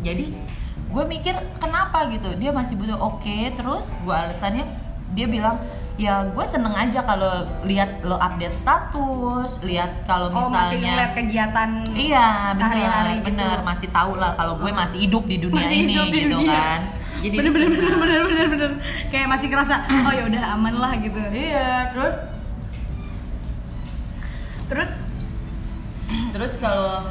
jadi 0.00 0.24
gue 0.86 1.04
mikir 1.04 1.32
kenapa 1.58 2.06
gitu 2.08 2.32
dia 2.34 2.50
masih 2.50 2.74
butuh 2.74 2.96
oke 2.96 3.36
terus 3.52 3.92
gue 3.98 4.14
alasannya 4.14 4.64
dia 5.10 5.26
bilang 5.26 5.60
ya 5.94 6.26
gue 6.26 6.44
seneng 6.44 6.72
aja 6.72 7.02
kalau 7.02 7.30
lihat 7.62 8.02
lo 8.02 8.16
update 8.16 8.56
status 8.56 9.60
lihat 9.60 10.02
kalau 10.04 10.26
Oh 10.28 10.48
masih 10.48 10.74
misalnya 10.74 10.90
ngeliat 10.90 11.12
kegiatan 11.14 11.70
Iya, 11.92 12.26
sehari-hari 12.52 13.14
benar, 13.20 13.22
benar. 13.22 13.46
gitu. 13.52 13.62
Masih 13.64 13.88
tahu 13.90 14.12
lah 14.16 14.32
kalau 14.32 14.58
gue 14.58 14.70
masih 14.72 14.98
hidup 15.00 15.22
di 15.24 15.36
dunia 15.38 15.60
Masih 15.60 15.78
ini 15.78 15.94
di 15.94 16.18
gitu 16.20 16.34
dunia. 16.34 16.50
kan. 16.50 16.80
Jadi 17.24 17.40
bener 17.40 17.52
bener 17.56 17.68
bener 17.72 17.96
bener 17.96 18.20
bener 18.28 18.46
bener. 18.52 18.70
Kayak 19.08 19.32
masih 19.32 19.48
kerasa 19.48 19.80
oh 19.88 20.12
ya 20.12 20.28
udah 20.28 20.42
aman 20.60 20.74
lah 20.76 20.92
gitu. 21.00 21.16
Iya, 21.16 21.88
terus? 21.88 22.14
Terus? 24.68 24.90
Terus 26.36 26.52
kalau 26.60 27.08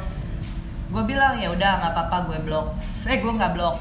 gue 0.94 1.02
bilang 1.02 1.42
ya 1.42 1.50
udah 1.50 1.82
nggak 1.82 1.92
apa-apa 1.98 2.30
gue 2.30 2.38
blok. 2.46 2.78
Eh 3.10 3.18
gue 3.18 3.32
nggak 3.34 3.58
blok. 3.58 3.74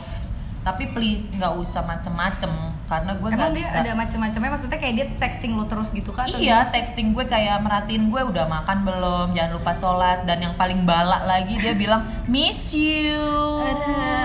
Tapi 0.63 0.83
please 0.95 1.27
nggak 1.35 1.53
usah 1.59 1.83
macem-macem 1.83 2.51
karena 2.87 3.11
gue 3.15 3.29
nggak 3.31 3.53
bisa. 3.55 3.75
ada 3.79 3.91
macam-macamnya 3.95 4.49
maksudnya 4.53 4.79
kayak 4.79 4.93
dia 4.95 5.05
texting 5.17 5.55
lu 5.55 5.65
terus 5.67 5.87
gitu 5.91 6.11
kan 6.11 6.27
Iya, 6.29 6.67
texting 6.67 7.15
gue 7.15 7.25
kayak 7.27 7.63
merhatiin 7.63 8.11
gue 8.11 8.21
udah 8.21 8.45
makan 8.47 8.87
belum, 8.87 9.27
jangan 9.35 9.51
lupa 9.59 9.71
sholat. 9.75 10.23
Dan 10.23 10.43
yang 10.43 10.55
paling 10.55 10.83
balak 10.87 11.23
lagi 11.27 11.55
dia 11.59 11.73
bilang 11.75 12.03
miss 12.27 12.71
you, 12.75 13.19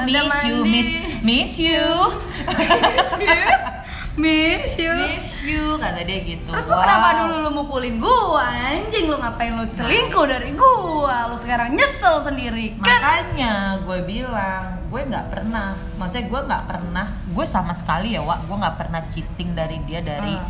miss 0.06 0.36
you, 0.46 0.56
mandi. 0.62 0.70
miss 0.70 0.88
miss 1.28 1.52
you, 1.58 1.82
miss 4.18 4.74
you 4.74 4.90
miss 4.92 5.28
you 5.40 5.64
kata 5.74 6.02
dia 6.02 6.18
gitu. 6.20 6.50
Terus 6.50 6.66
lu 6.66 6.74
Wow. 6.74 6.82
kenapa 6.82 7.08
dulu 7.16 7.34
lu 7.38 7.50
mukulin 7.54 7.96
gua 7.96 8.44
anjing 8.44 9.06
lu 9.06 9.16
ngapain 9.16 9.52
lu 9.52 9.64
selingkuh 9.64 10.26
dari 10.26 10.50
gua 10.52 11.26
lu 11.26 11.34
sekarang 11.34 11.72
nyesel 11.72 12.20
sendiri 12.20 12.74
kan 12.78 12.90
makanya 12.90 13.54
gue 13.80 13.98
bilang 14.04 14.64
gue 14.84 15.02
nggak 15.04 15.26
pernah 15.28 15.68
maksudnya 15.94 16.26
gue 16.26 16.40
nggak 16.44 16.64
pernah 16.64 17.06
gue 17.26 17.46
sama 17.46 17.72
sekali 17.72 18.12
ya 18.12 18.20
Wak 18.20 18.44
gue 18.44 18.56
nggak 18.56 18.76
pernah 18.76 19.00
cheating 19.06 19.52
dari 19.52 19.78
dia 19.82 20.00
dari 20.00 20.34
Hmm. 20.34 20.48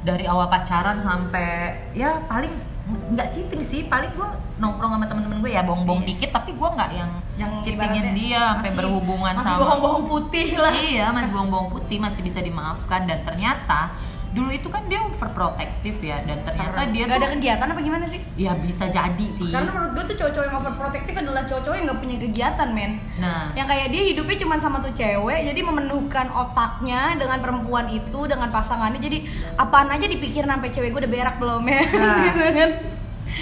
dari 0.00 0.24
awal 0.24 0.46
pacaran 0.46 0.96
sampai 0.98 1.76
ya 1.92 2.24
paling 2.24 2.54
nggak 2.88 3.28
cheating 3.30 3.62
sih 3.62 3.86
paling 3.86 4.10
gue 4.10 4.28
nongkrong 4.56 4.92
sama 4.92 5.06
temen-temen 5.06 5.38
gue 5.40 5.50
ya 5.50 5.62
bohong-bohong 5.62 6.02
Iya. 6.02 6.10
dikit 6.10 6.30
tapi 6.32 6.50
gue 6.52 6.68
nggak 6.68 6.90
yang 6.92 7.10
yang 7.34 7.52
cheatingin 7.60 8.06
dia 8.12 8.42
sampai 8.52 8.72
berhubungan 8.74 9.32
masih 9.32 9.46
sama 9.46 9.60
bohong-bohong 9.60 10.04
putih 10.06 10.48
lah 10.54 10.72
iya 10.74 11.06
masih 11.08 11.30
bohong-bohong 11.30 11.70
putih 11.70 11.96
masih 11.96 12.20
bisa 12.20 12.40
dimaafkan 12.40 13.06
dan 13.06 13.22
ternyata 13.22 13.94
dulu 14.30 14.46
itu 14.54 14.70
kan 14.70 14.86
dia 14.86 15.02
overprotective 15.02 15.98
ya 15.98 16.22
dan 16.22 16.46
ternyata 16.46 16.86
dia 16.94 17.02
Gak 17.02 17.10
tuh 17.10 17.18
ada 17.18 17.28
kegiatan 17.34 17.66
apa 17.66 17.80
gimana 17.82 18.06
sih? 18.06 18.20
Ya 18.38 18.54
bisa 18.54 18.86
jadi 18.86 19.26
sih. 19.26 19.50
Karena 19.50 19.74
menurut 19.74 19.90
gue 19.98 20.04
tuh 20.14 20.16
cowok-cowok 20.22 20.46
yang 20.46 20.56
overprotective 20.62 21.16
adalah 21.18 21.42
cowok-cowok 21.50 21.76
yang 21.76 21.86
gak 21.90 21.98
punya 21.98 22.16
kegiatan 22.22 22.68
men. 22.70 22.92
Nah. 23.18 23.50
Yang 23.58 23.66
kayak 23.74 23.86
dia 23.90 24.02
hidupnya 24.06 24.36
cuma 24.38 24.54
sama 24.62 24.78
tuh 24.78 24.94
cewek 24.94 25.38
jadi 25.50 25.60
memenuhkan 25.66 26.26
otaknya 26.30 27.18
dengan 27.18 27.38
perempuan 27.42 27.86
itu 27.90 28.20
dengan 28.30 28.48
pasangannya 28.54 29.00
jadi 29.02 29.18
apaan 29.58 29.90
aja 29.90 30.06
dipikir 30.06 30.46
sampai 30.46 30.70
cewek 30.70 30.94
gue 30.94 31.00
udah 31.02 31.12
berak 31.12 31.36
belum 31.42 31.62
ya 31.66 31.82
Nah. 31.90 32.18
gitu 32.30 32.46
kan? 32.54 32.70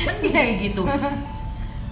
Mending 0.08 0.32
kayak 0.32 0.54
gitu. 0.64 0.82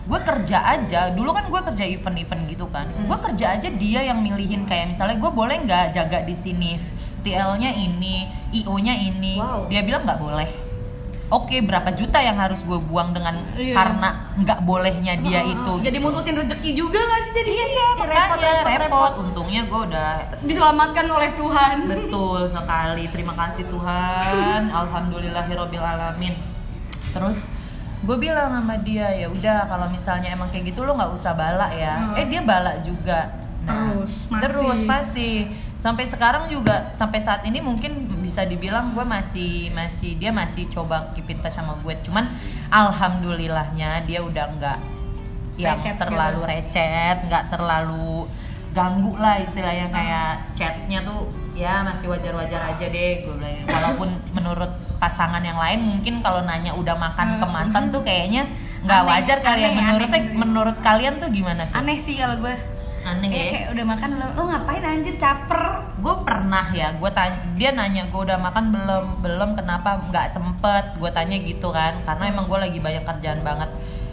Gue 0.06 0.20
kerja 0.22 0.58
aja 0.62 1.00
dulu 1.12 1.34
kan 1.34 1.44
gue 1.50 1.60
kerja 1.68 1.84
event-event 1.84 2.42
gitu 2.48 2.64
kan. 2.72 2.86
Hmm. 2.88 3.04
gue 3.04 3.18
kerja 3.28 3.60
aja 3.60 3.68
dia 3.68 4.00
yang 4.06 4.22
milihin 4.22 4.64
kayak 4.64 4.94
misalnya 4.94 5.20
gue 5.20 5.28
boleh 5.28 5.56
nggak 5.66 5.92
jaga 5.92 6.24
di 6.24 6.32
sini 6.32 6.78
TL-nya 7.26 7.74
ini 7.74 8.30
IO-nya 8.54 8.94
ini 8.94 9.34
Wow. 9.36 9.66
dia 9.66 9.82
bilang 9.82 10.06
nggak 10.06 10.22
boleh 10.22 10.46
oke 11.26 11.58
berapa 11.66 11.90
juta 11.90 12.22
yang 12.22 12.38
harus 12.38 12.62
gue 12.62 12.78
buang 12.78 13.10
dengan 13.10 13.34
Iya. 13.58 13.74
karena 13.74 14.08
nggak 14.38 14.62
bolehnya 14.62 15.18
dia 15.18 15.42
Heeh. 15.42 15.58
itu 15.58 15.72
jadi 15.82 15.98
gitu. 15.98 16.06
mutusin 16.06 16.38
rezeki 16.38 16.70
juga 16.78 17.02
gak 17.02 17.20
sih 17.26 17.32
jadi 17.34 17.50
iya 17.50 17.86
makanya 17.98 18.78
repot, 18.86 19.12
untungnya 19.18 19.62
gue 19.66 19.80
udah 19.90 20.10
diselamatkan 20.46 21.06
oleh 21.10 21.30
Tuhan 21.34 21.76
Betul 21.90 22.46
sekali. 22.46 23.04
Terima 23.10 23.34
kasih 23.34 23.66
Tuhan. 23.66 24.70
Alhamdulillahirobbil 24.86 25.82
alamin. 25.82 26.34
Terus 27.10 27.50
gue 28.06 28.16
bilang 28.16 28.52
sama 28.52 28.78
dia 28.78 29.10
ya 29.10 29.26
udah 29.26 29.66
kalau 29.66 29.90
misalnya 29.90 30.30
emang 30.30 30.52
kayak 30.54 30.70
gitu 30.70 30.86
lo 30.86 30.94
nggak 30.94 31.10
usah 31.10 31.34
bala 31.34 31.66
ya. 31.74 32.14
Hmm. 32.14 32.20
Eh 32.20 32.26
dia 32.30 32.40
bala 32.46 32.78
juga. 32.86 33.34
Terus, 33.66 34.30
masih. 34.30 34.42
terus 34.46 34.80
masih 34.86 35.34
sampai 35.76 36.08
sekarang 36.08 36.48
juga 36.48 36.90
sampai 36.96 37.20
saat 37.20 37.44
ini 37.44 37.60
mungkin 37.60 38.08
bisa 38.24 38.42
dibilang 38.48 38.96
gue 38.96 39.04
masih 39.04 39.70
masih 39.70 40.16
dia 40.16 40.32
masih 40.32 40.66
coba 40.72 41.12
keep 41.12 41.28
in 41.30 41.38
touch 41.40 41.54
sama 41.54 41.76
gue. 41.84 41.94
Cuman 42.02 42.32
alhamdulillahnya 42.72 44.02
dia 44.08 44.24
udah 44.24 44.44
nggak 44.56 44.78
yang 45.56 45.80
Recet 45.80 45.96
terlalu 45.96 46.40
gitu. 46.44 46.50
recet 46.52 47.16
nggak 47.28 47.44
terlalu 47.52 48.28
ganggu 48.72 49.14
lah 49.16 49.40
istilahnya. 49.40 49.88
Kayak 49.92 50.32
chatnya 50.56 51.00
tuh 51.04 51.28
ya 51.56 51.80
masih 51.80 52.12
wajar-wajar 52.12 52.76
aja 52.76 52.86
deh 52.92 53.24
gue 53.24 53.32
bilang 53.32 53.64
walaupun 53.64 54.12
menurut 54.36 54.68
pasangan 55.00 55.40
yang 55.40 55.56
lain 55.56 55.80
mungkin 55.80 56.20
kalau 56.20 56.44
nanya 56.44 56.76
udah 56.76 56.92
makan 56.92 57.40
ke 57.40 57.46
mantan 57.48 57.88
tuh 57.88 58.04
kayaknya 58.04 58.44
nggak 58.84 59.02
wajar 59.08 59.38
kali 59.40 59.64
ya 59.64 59.72
aneh, 59.72 59.80
menurut 59.80 60.08
aneh 60.12 60.22
menurut 60.36 60.76
kalian 60.84 61.16
tuh 61.16 61.32
gimana 61.32 61.64
tuh? 61.64 61.80
Aneh 61.80 61.96
sih 61.96 62.20
kalau 62.20 62.36
gue 62.44 62.75
aneh 63.06 63.28
Kayak, 63.28 63.38
ya. 63.40 63.50
kayak 63.52 63.68
udah 63.70 63.84
makan 63.86 64.10
lo, 64.12 64.26
lo 64.28 64.42
ngapain 64.46 64.82
anjir? 64.82 65.14
Caper. 65.16 65.62
Gue 65.96 66.14
pernah 66.20 66.66
ya 66.70 66.90
gue 66.92 67.10
tanya 67.10 67.38
dia 67.54 67.70
nanya 67.70 68.02
gue 68.04 68.20
udah 68.20 68.36
makan 68.36 68.64
belum? 68.68 69.04
Belum 69.20 69.50
kenapa 69.52 70.02
nggak 70.04 70.26
sempet? 70.28 70.84
Gue 70.96 71.08
tanya 71.08 71.36
gitu 71.36 71.70
kan 71.70 72.02
karena 72.02 72.24
emang 72.28 72.46
gue 72.46 72.58
lagi 72.58 72.78
banyak 72.78 73.02
kerjaan 73.02 73.40
banget. 73.40 73.70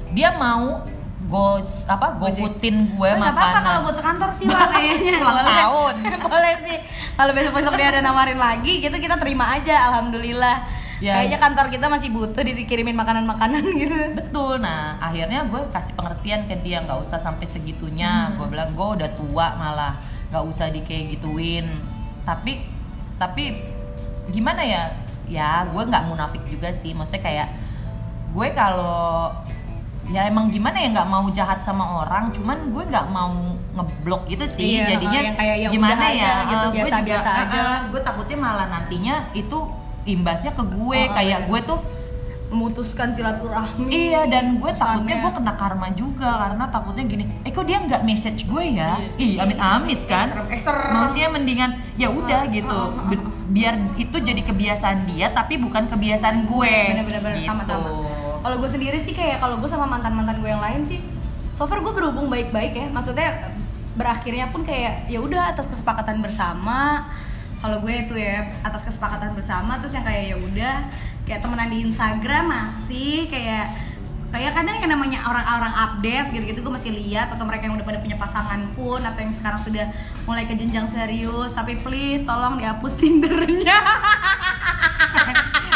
Dia 0.10 0.30
mau 0.32 0.86
go 1.24 1.56
apa 1.88 2.20
Gojek. 2.20 2.36
footin 2.38 2.76
gue 2.90 3.10
Oh, 3.10 3.16
apa-apa 3.16 3.34
makanan. 3.34 3.64
kalau 3.64 3.80
buat 3.82 3.96
sekantor 3.96 4.30
sih 4.32 4.46
lah 4.46 4.68
kayaknya. 4.74 5.18
Ulang 5.20 5.48
tahun. 5.48 5.96
boleh 6.30 6.54
sih. 6.62 6.78
Kalau 7.14 7.32
besok 7.32 7.54
besok 7.56 7.74
dia 7.74 7.88
ada 7.90 8.02
nawarin 8.02 8.38
lagi 8.38 8.78
gitu 8.78 8.94
kita 8.94 9.18
terima 9.18 9.50
aja 9.52 9.90
alhamdulillah 9.90 10.58
Ya. 11.02 11.20
kayaknya 11.20 11.40
kantor 11.42 11.66
kita 11.74 11.86
masih 11.90 12.10
butuh 12.14 12.44
dikirimin 12.46 12.96
makanan-makanan 12.96 13.64
gitu. 13.82 13.96
Betul. 14.14 14.62
Nah 14.62 15.00
akhirnya 15.02 15.46
gue 15.50 15.62
kasih 15.74 15.94
pengertian 15.98 16.46
ke 16.46 16.56
dia 16.62 16.84
nggak 16.86 17.00
usah 17.02 17.18
sampai 17.18 17.50
segitunya. 17.50 18.30
Hmm. 18.32 18.42
gue 18.42 18.48
bilang 18.54 18.72
gue 18.78 18.88
udah 19.02 19.10
tua 19.18 19.48
malah 19.58 19.98
nggak 20.30 20.44
usah 20.48 20.70
di 20.70 20.86
kayak 20.86 21.18
gituin. 21.18 21.66
Tapi 22.24 22.62
tapi 23.18 23.44
gimana 24.32 24.62
ya? 24.64 24.84
Ya 25.28 25.66
gue 25.68 25.84
nggak 25.84 26.03
munafik 26.08 26.44
juga 26.48 26.70
sih. 26.72 26.94
Maksudnya 26.94 27.24
kayak 27.25 27.48
gue 28.34 28.48
kalau 28.53 29.29
ya 30.12 30.27
emang 30.27 30.51
gimana 30.51 30.75
ya 30.84 30.92
nggak 30.92 31.08
mau 31.08 31.24
jahat 31.32 31.64
sama 31.64 32.03
orang 32.03 32.27
cuman 32.36 32.75
gue 32.75 32.84
nggak 32.92 33.08
mau 33.08 33.32
ngeblok 33.74 34.27
gitu 34.27 34.46
sih. 34.46 34.77
Iya, 34.79 34.96
jadinya 34.96 35.20
yang 35.32 35.38
kayak 35.40 35.56
ya 35.58 35.68
gimana 35.72 36.03
ya? 36.03 36.12
aja 36.12 36.32
gitu, 36.44 36.53
eh, 36.53 36.70
gue 36.70 36.75
biasa-biasa 36.75 37.29
juga, 37.32 37.44
aja. 37.48 37.56
eh, 37.58 37.64
eh, 37.64 37.82
gue 37.88 38.01
takutnya 38.03 38.38
malah 38.38 38.68
nantinya 38.68 39.16
itu 39.32 39.58
imbasnya 40.05 40.51
ke 40.51 40.63
gue 40.63 41.00
Oh, 41.01 41.13
kayak 41.13 41.39
iya. 41.39 41.46
gue 41.46 41.59
tuh 41.63 41.79
memutuskan 42.48 43.09
silaturahmi 43.09 43.89
Iya 43.89 44.29
dan 44.29 44.55
gue 44.55 44.72
takutnya 44.72 45.01
Pesannya. 45.09 45.24
gue 45.24 45.31
kena 45.33 45.53
karma 45.55 45.87
juga 45.92 46.29
karena 46.39 46.63
takutnya 46.70 47.03
gini, 47.03 47.24
eh 47.42 47.50
kok 47.50 47.66
dia 47.66 47.81
nggak 47.81 48.01
message 48.03 48.46
gue 48.46 48.63
ya? 48.72 48.94
Ih 49.16 49.42
amit-amit 49.42 50.05
kan? 50.05 50.29
serem, 50.29 50.48
eh, 50.48 50.61
serem. 50.61 50.89
Maksudnya 50.94 51.29
mendingan 51.31 51.72
ya 51.94 52.07
udah 52.09 52.42
Ah, 52.42 52.51
gitu, 52.51 52.79
biar 53.50 53.74
itu 53.96 54.18
jadi 54.20 54.37
kebiasaan 54.39 55.05
dia 55.07 55.29
tapi 55.29 55.57
bukan 55.57 55.85
kebiasaan 55.87 56.46
gue. 56.46 56.75
bener-bener 56.94 57.33
gitu. 57.35 57.50
sama-sama 57.50 57.89
kalau 58.39 58.59
gue 58.59 58.70
sendiri 58.70 59.00
sih 59.00 59.11
kayak 59.11 59.39
kalau 59.39 59.57
gue 59.57 59.66
sama 59.66 59.87
mantan 59.87 60.13
mantan 60.13 60.37
gue 60.37 60.48
yang 60.48 60.59
lain 60.59 60.83
sih 60.83 61.00
so 61.53 61.63
far 61.63 61.79
gue 61.79 61.89
berhubung 61.89 62.27
baik-baik 62.27 62.75
ya 62.75 62.85
maksudnya 62.87 63.50
berakhirnya 63.94 64.51
pun 64.51 64.61
kayak 64.61 65.07
ya 65.07 65.18
udah 65.18 65.53
atas 65.53 65.66
kesepakatan 65.66 66.20
bersama 66.20 67.07
kalau 67.64 67.80
gue 67.80 67.94
itu 67.96 68.20
ya 68.20 68.52
atas 68.60 68.84
kesepakatan 68.84 69.32
bersama 69.40 69.80
terus 69.80 69.96
yang 69.96 70.04
kayak 70.04 70.36
ya 70.36 70.38
udah 70.38 70.76
kayak 71.24 71.40
temenan 71.40 71.72
di 71.72 71.80
Instagram 71.88 72.44
masih 72.52 73.32
kayak 73.32 73.72
kayak 74.36 74.52
kadang 74.52 74.76
yang 74.84 74.92
namanya 74.92 75.24
orang-orang 75.24 75.72
update 75.72 76.28
gitu-gitu 76.36 76.60
gue 76.60 76.74
masih 76.76 76.92
lihat 76.92 77.32
atau 77.32 77.48
mereka 77.48 77.72
yang 77.72 77.80
udah 77.80 77.88
pada 77.88 78.04
punya 78.04 78.20
pasangan 78.20 78.60
pun 78.76 79.00
atau 79.00 79.20
yang 79.24 79.32
sekarang 79.32 79.62
sudah 79.64 79.86
mulai 80.28 80.44
ke 80.44 80.60
jenjang 80.60 80.92
serius 80.92 81.56
tapi 81.56 81.80
please 81.80 82.28
tolong 82.28 82.60
dihapus 82.60 82.98
tindernya 83.02 83.80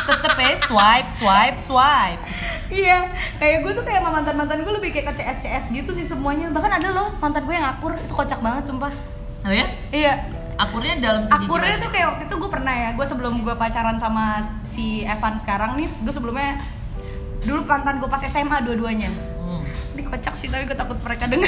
Tetep 0.08 0.39
ya 0.39 0.56
swipe, 0.63 1.10
swipe, 1.19 1.60
swipe. 1.67 2.21
Iya, 2.71 3.12
kayak 3.43 3.58
gue 3.60 3.71
tuh 3.76 3.84
kayak 3.84 4.08
sama 4.08 4.23
mantan-mantan 4.23 4.63
gue 4.63 4.73
lebih 4.80 4.95
kayak 4.95 5.12
ke 5.12 5.19
CS-CS 5.19 5.67
gitu 5.76 5.91
sih 5.91 6.08
semuanya 6.08 6.47
Bahkan 6.47 6.80
ada 6.80 6.95
loh 6.95 7.12
mantan 7.19 7.43
gue 7.43 7.52
yang 7.52 7.67
akur, 7.67 7.91
itu 7.91 8.15
kocak 8.15 8.39
banget 8.39 8.71
sumpah 8.71 8.91
Oh 9.43 9.52
ya? 9.52 9.67
Iya, 9.91 10.37
Akurnya 10.57 10.93
dalam 10.97 11.23
segi 11.23 11.45
akurnya 11.45 11.69
gimana? 11.71 11.83
tuh 11.83 11.91
kayak 11.91 12.07
waktu 12.07 12.23
itu 12.25 12.35
gue 12.35 12.49
pernah 12.49 12.73
ya 12.73 12.89
Gue 12.91 13.05
sebelum 13.05 13.33
gue 13.39 13.53
pacaran 13.53 13.97
sama 13.97 14.25
si 14.63 14.85
Evan 15.03 15.37
sekarang 15.37 15.75
nih 15.75 15.89
Gue 16.01 16.09
sebelumnya, 16.09 16.57
dulu 17.41 17.61
mantan 17.63 17.97
gue 17.97 18.07
pas 18.07 18.21
SMA 18.21 18.57
dua-duanya 18.61 19.09
Hmm. 19.39 19.63
Ini 19.93 20.01
kocak 20.03 20.35
sih, 20.35 20.47
tapi 20.47 20.65
gue 20.65 20.75
takut 20.75 20.99
mereka 20.99 21.23
denger 21.25 21.47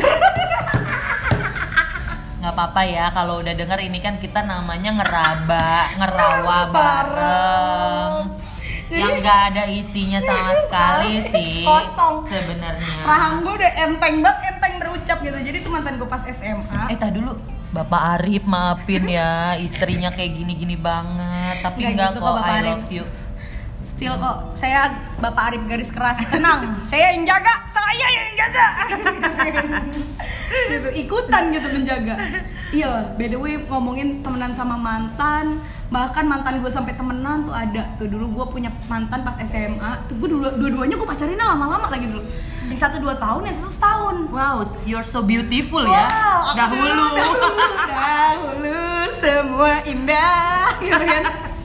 nggak 2.39 2.55
apa-apa 2.55 2.81
ya 2.81 3.11
kalau 3.11 3.43
udah 3.43 3.51
denger 3.51 3.79
ini 3.81 3.99
kan 3.99 4.15
kita 4.15 4.39
namanya 4.41 4.95
ngeraba 4.95 5.69
ngerawa 5.93 6.57
Bareng. 6.71 8.13
Jadi- 8.87 8.95
yang 8.95 9.19
nggak 9.19 9.39
ada 9.51 9.63
isinya 9.67 10.17
sama 10.19 10.51
sekali 10.63 11.13
sih 11.25 11.61
Kosong. 11.61 12.25
sebenarnya 12.25 12.95
Rahang 13.03 13.43
gue 13.43 13.53
udah 13.53 13.71
enteng 13.81 14.15
banget, 14.19 14.43
enteng 14.49 14.73
berucap 14.79 15.17
gitu 15.19 15.35
Jadi 15.37 15.57
tuh 15.59 15.69
mantan 15.69 15.93
gue 15.95 16.07
pas 16.07 16.23
SMA 16.23 16.79
eh 16.87 16.95
tadi 16.95 17.11
dulu 17.13 17.35
Bapak 17.69 18.01
Arif 18.17 18.43
maafin 18.49 19.05
ya 19.05 19.53
istrinya 19.61 20.09
kayak 20.09 20.41
gini-gini 20.41 20.73
banget 20.73 21.61
tapi 21.61 21.85
Nggak 21.85 21.91
enggak 21.93 22.09
gitu 22.09 22.19
kok 22.19 22.33
Bapak 22.33 22.49
I 22.49 22.57
Arif. 22.57 22.73
love 22.73 22.89
you 22.89 23.05
Still 23.99 24.15
kok, 24.15 24.37
saya 24.55 24.81
Bapak 25.19 25.43
Arif 25.51 25.61
garis 25.67 25.91
keras 25.91 26.15
tenang, 26.31 26.87
saya 26.87 27.11
yang 27.19 27.27
jaga, 27.27 27.51
saya 27.75 28.07
yang 28.07 28.31
jaga. 28.31 28.67
gitu, 30.71 30.89
ikutan 31.03 31.43
gitu 31.51 31.67
menjaga. 31.67 32.15
Iya, 32.69 33.17
by 33.17 33.27
the 33.33 33.37
way 33.41 33.57
ngomongin 33.65 34.21
temenan 34.21 34.53
sama 34.53 34.77
mantan, 34.77 35.57
bahkan 35.89 36.21
mantan 36.29 36.61
gue 36.61 36.69
sampai 36.69 36.93
temenan 36.93 37.49
tuh 37.49 37.55
ada 37.55 37.97
tuh 37.97 38.05
dulu 38.05 38.29
gue 38.29 38.45
punya 38.53 38.69
mantan 38.85 39.25
pas 39.25 39.33
SMA, 39.41 40.05
tuh 40.05 40.13
gue 40.21 40.29
dua, 40.29 40.53
dua-duanya 40.53 40.93
gue 40.93 41.07
pacarinnya 41.09 41.49
lama-lama 41.49 41.89
lagi 41.89 42.05
dulu. 42.05 42.21
Yang 42.69 42.79
satu 42.85 43.01
dua 43.01 43.17
tahun, 43.17 43.49
yang 43.49 43.57
satu 43.57 43.71
setahun. 43.73 44.15
wow 44.29 44.61
you're 44.85 45.01
so 45.01 45.25
beautiful 45.25 45.81
ya 45.81 46.05
Wow, 46.05 46.53
aku 46.53 46.57
dahulu 46.61 47.09
dahulu 47.89 48.85
semua 49.17 49.73
indah 49.89 50.69
gitu 50.77 50.93
kan. 50.93 51.23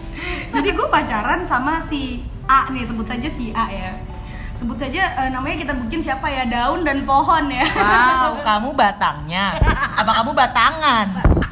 Jadi 0.56 0.68
gue 0.72 0.86
pacaran 0.88 1.44
sama 1.44 1.84
si 1.84 2.24
A 2.48 2.72
nih, 2.72 2.88
sebut 2.88 3.04
saja 3.04 3.28
si 3.28 3.52
A 3.52 3.68
ya. 3.68 4.13
Sebut 4.64 4.80
saja 4.80 5.12
eh, 5.20 5.28
namanya 5.28 5.60
kita 5.60 5.76
bikin 5.76 6.00
siapa 6.00 6.24
ya, 6.24 6.48
daun 6.48 6.88
dan 6.88 7.04
pohon 7.04 7.52
ya. 7.52 7.68
wow 7.68 8.32
kamu 8.48 8.72
batangnya 8.72 9.60
apa 9.92 10.24
kamu 10.24 10.32
batangan 10.32 11.06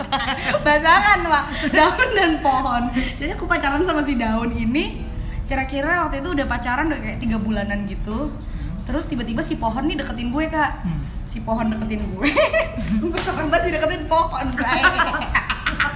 Batangan 0.64 1.18
pak, 1.28 1.44
daun 1.76 2.08
dan 2.16 2.32
pohon. 2.40 2.88
Jadi 3.20 3.36
aku 3.36 3.44
pacaran 3.44 3.84
sama 3.84 4.00
si 4.00 4.16
daun 4.16 4.48
ini. 4.56 5.04
Kira-kira 5.44 6.08
waktu 6.08 6.24
itu 6.24 6.32
udah 6.32 6.46
pacaran 6.48 6.88
udah 6.88 7.04
kayak 7.04 7.20
tiga 7.20 7.36
bulanan 7.36 7.84
gitu. 7.84 8.32
Terus 8.88 9.04
tiba-tiba 9.12 9.44
si 9.44 9.60
pohon 9.60 9.84
nih 9.84 10.00
deketin 10.00 10.32
gue 10.32 10.48
kak. 10.48 10.80
Hmm. 10.80 11.04
Si 11.28 11.44
pohon 11.44 11.68
deketin 11.68 12.00
gue. 12.16 12.28
gue 13.12 13.20
seneng 13.20 13.52
banget 13.52 13.76
dideketin 13.76 14.08
pohon. 14.08 14.46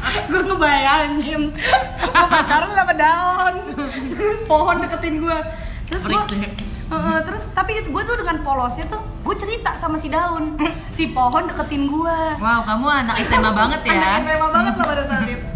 gue 0.06 0.42
ngebayangin 0.52 1.42
gue 1.50 2.26
pacaran 2.30 2.70
sama 2.70 2.94
daun 2.94 3.54
terus 4.14 4.38
pohon 4.46 4.76
deketin 4.78 5.18
gue 5.18 5.38
terus 5.90 6.02
gue 6.06 6.22
Heeh, 6.86 7.18
terus 7.22 7.50
tapi 7.50 7.74
gue 7.76 8.02
tuh 8.02 8.16
dengan 8.16 8.38
polosnya 8.40 8.86
tuh 8.86 9.02
gue 9.20 9.34
cerita 9.34 9.74
sama 9.74 9.98
si 9.98 10.06
daun 10.06 10.54
si 10.88 11.10
pohon 11.10 11.44
deketin 11.44 11.86
gue 11.86 12.18
Wow, 12.38 12.62
kamu 12.62 12.86
anak 12.86 13.16
SMA 13.20 13.50
banget 13.50 13.80
ya. 13.82 13.92
anak 13.92 14.10
SMA 14.24 14.48
banget 14.48 14.72
loh 14.72 14.86
pada 14.86 15.02
saat 15.04 15.26
itu 15.26 15.46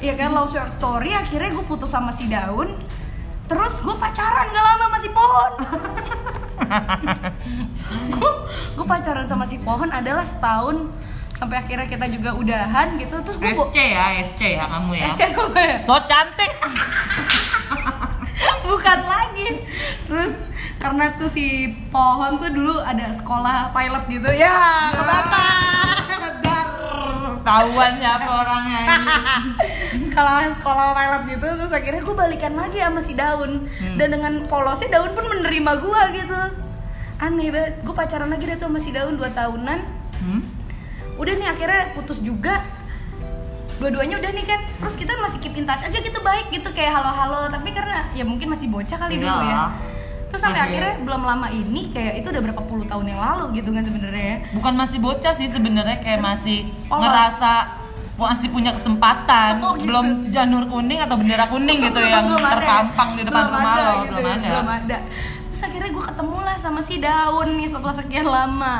Iya 0.00 0.16
kan 0.16 0.32
long 0.32 0.44
short 0.44 0.68
story 0.70 1.12
akhirnya 1.12 1.48
gue 1.50 1.64
putus 1.64 1.88
sama 1.88 2.08
si 2.10 2.24
daun 2.26 2.76
terus 3.46 3.74
gue 3.78 3.94
pacaran 3.94 4.46
gak 4.46 4.62
lama 4.62 4.84
sama 4.86 4.98
si 4.98 5.08
pohon 5.10 5.52
gue 8.70 8.86
pacaran 8.86 9.26
sama 9.26 9.44
si 9.44 9.56
pohon 9.58 9.88
adalah 9.88 10.22
setahun 10.22 10.76
sampai 11.34 11.56
akhirnya 11.58 11.88
kita 11.88 12.04
juga 12.06 12.30
udahan 12.32 12.94
gitu 12.94 13.16
terus 13.18 13.36
gue 13.36 13.48
SC 13.50 13.76
ya, 13.76 14.04
SC 14.22 14.40
ya 14.54 14.64
kamu 14.68 14.92
ya. 14.94 15.04
SC 15.10 15.20
apa 15.32 15.56
ya? 15.58 15.76
So 15.80 15.96
cantik. 16.04 16.52
bukan 18.62 18.98
lagi 19.02 19.48
terus 20.06 20.34
karena 20.80 21.12
tuh 21.20 21.28
si 21.28 21.76
pohon 21.92 22.40
tuh 22.40 22.48
dulu 22.48 22.80
ada 22.80 23.12
sekolah 23.12 23.68
pilot 23.76 24.04
gitu. 24.08 24.28
Ya 24.32 24.88
dar. 26.40 26.66
Tahuan 27.44 27.92
siapa 28.00 28.28
orangnya 28.32 28.80
ini. 28.88 29.06
sekolah 30.56 30.88
pilot 30.96 31.22
gitu 31.36 31.46
terus 31.60 31.72
akhirnya 31.76 32.00
gue 32.00 32.16
balikan 32.16 32.56
lagi 32.56 32.80
sama 32.80 33.00
si 33.04 33.12
daun. 33.12 33.68
Hmm. 33.68 33.96
dan 34.00 34.08
dengan 34.16 34.48
polosnya 34.48 34.88
daun 34.96 35.12
pun 35.12 35.28
menerima 35.28 35.72
gue 35.84 36.02
gitu. 36.16 36.40
Aneh 37.20 37.52
banget 37.52 37.84
gue 37.84 37.94
pacaran 37.94 38.32
lagi 38.32 38.48
deh 38.48 38.56
tuh 38.56 38.72
sama 38.72 38.80
si 38.80 38.90
daun 38.90 39.20
2 39.20 39.36
tahunan. 39.36 39.80
Hmm? 40.24 40.42
udah 41.20 41.36
nih 41.36 41.48
akhirnya 41.52 41.92
putus 41.92 42.24
juga. 42.24 42.64
Dua-duanya 43.76 44.16
udah 44.16 44.32
nih 44.32 44.44
kan 44.48 44.60
terus 44.64 44.96
kita 44.96 45.12
masih 45.20 45.36
keep 45.44 45.52
in 45.60 45.68
touch 45.68 45.84
aja 45.84 45.92
gitu 46.00 46.16
baik 46.24 46.48
gitu 46.48 46.72
kayak 46.72 46.96
halo-halo. 46.96 47.52
Tapi 47.52 47.68
karena 47.76 48.08
ya 48.16 48.24
mungkin 48.24 48.48
masih 48.48 48.72
bocah 48.72 48.96
kali 48.96 49.20
dulu 49.20 49.44
ya. 49.44 49.68
Terus 50.30 50.40
sampai 50.40 50.56
Iya. 50.56 50.66
akhirnya 50.70 50.94
belum 51.02 51.22
lama 51.26 51.46
ini 51.50 51.90
kayak 51.90 52.22
itu 52.22 52.26
udah 52.30 52.42
berapa 52.46 52.62
puluh 52.62 52.86
tahun 52.86 53.04
yang 53.04 53.20
lalu 53.20 53.58
gitu 53.58 53.74
kan 53.74 53.82
sebenarnya 53.82 54.24
ya 54.24 54.36
Bukan 54.54 54.72
masih 54.74 54.98
bocah 54.98 55.34
sih 55.34 55.46
sebenarnya 55.46 55.98
kayak 55.98 56.20
masih 56.20 56.70
Polos. 56.86 57.02
ngerasa 57.02 57.52
masih 58.14 58.52
punya 58.52 58.70
kesempatan. 58.70 59.64
Oh, 59.64 59.74
gitu. 59.74 59.88
Belum 59.88 60.28
janur 60.28 60.68
kuning 60.68 61.00
atau 61.00 61.16
bendera 61.16 61.48
kuning 61.48 61.80
gitu 61.82 61.98
yang 61.98 62.28
ada. 62.28 62.52
terpampang 62.52 63.16
di 63.16 63.22
depan 63.24 63.42
Belum 63.42 63.56
rumah 63.56 63.72
ada 63.72 63.82
lo, 63.82 63.92
gitu 64.04 64.12
belum 64.12 64.22
ya, 64.22 64.34
ada. 64.36 64.48
belum 64.48 64.68
ada 64.70 64.98
terus 65.50 65.62
akhirnya 65.66 65.90
gue 65.90 66.04
ketemu 66.04 66.38
lah 66.40 66.56
sama 66.56 66.80
si 66.80 66.94
daun 66.96 67.48
nih 67.56 67.68
setelah 67.68 67.96
sekian 67.96 68.24
lama 68.24 68.74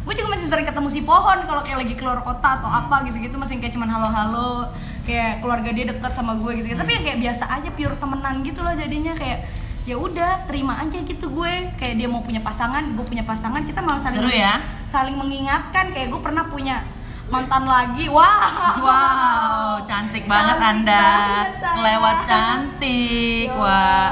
gue 0.00 0.12
juga 0.12 0.28
masih 0.28 0.46
sering 0.46 0.64
ketemu 0.64 0.88
si 0.88 1.00
pohon 1.00 1.38
kalau 1.44 1.60
kayak 1.60 1.78
lagi 1.80 1.94
keluar 1.94 2.20
kota 2.20 2.60
atau 2.60 2.68
apa 2.68 3.04
gitu-gitu 3.04 3.36
masih 3.36 3.56
kayak 3.56 3.72
cuman 3.72 3.88
halo-halo 3.88 4.68
kayak 5.02 5.38
keluarga 5.38 5.70
dia 5.70 5.86
dekat 5.86 6.12
sama 6.12 6.34
gue 6.34 6.52
gitu, 6.60 6.74
tapi 6.74 6.90
ya 6.92 7.00
kayak 7.00 7.18
biasa 7.20 7.44
aja 7.46 7.68
pure 7.70 7.94
temenan 7.94 8.42
gitu 8.42 8.58
loh 8.60 8.74
jadinya 8.74 9.12
kayak 9.14 9.38
ya 9.86 9.94
udah 9.96 10.44
terima 10.44 10.74
aja 10.76 10.98
gitu 10.98 11.30
gue 11.30 11.52
kayak 11.74 11.94
dia 11.94 12.08
mau 12.10 12.18
punya 12.18 12.42
pasangan 12.42 12.82
gue 12.90 13.04
punya 13.06 13.22
pasangan 13.22 13.62
kita 13.62 13.78
malah 13.78 13.96
saling 13.96 14.18
Seru 14.18 14.28
ya? 14.28 14.58
saling 14.82 15.14
mengingatkan 15.14 15.94
kayak 15.94 16.10
gue 16.10 16.18
pernah 16.18 16.42
punya 16.44 16.82
mantan 17.26 17.64
lagi 17.64 18.06
wah 18.06 18.74
Wow, 18.76 19.82
cantik 19.82 20.26
banget 20.26 20.56
Cantik 20.56 20.70
Anda. 20.82 20.98
banget. 21.00 21.48
Kelewat 21.72 22.16
cantik. 22.22 23.46
Ya 23.46 23.56
Wah. 23.56 24.10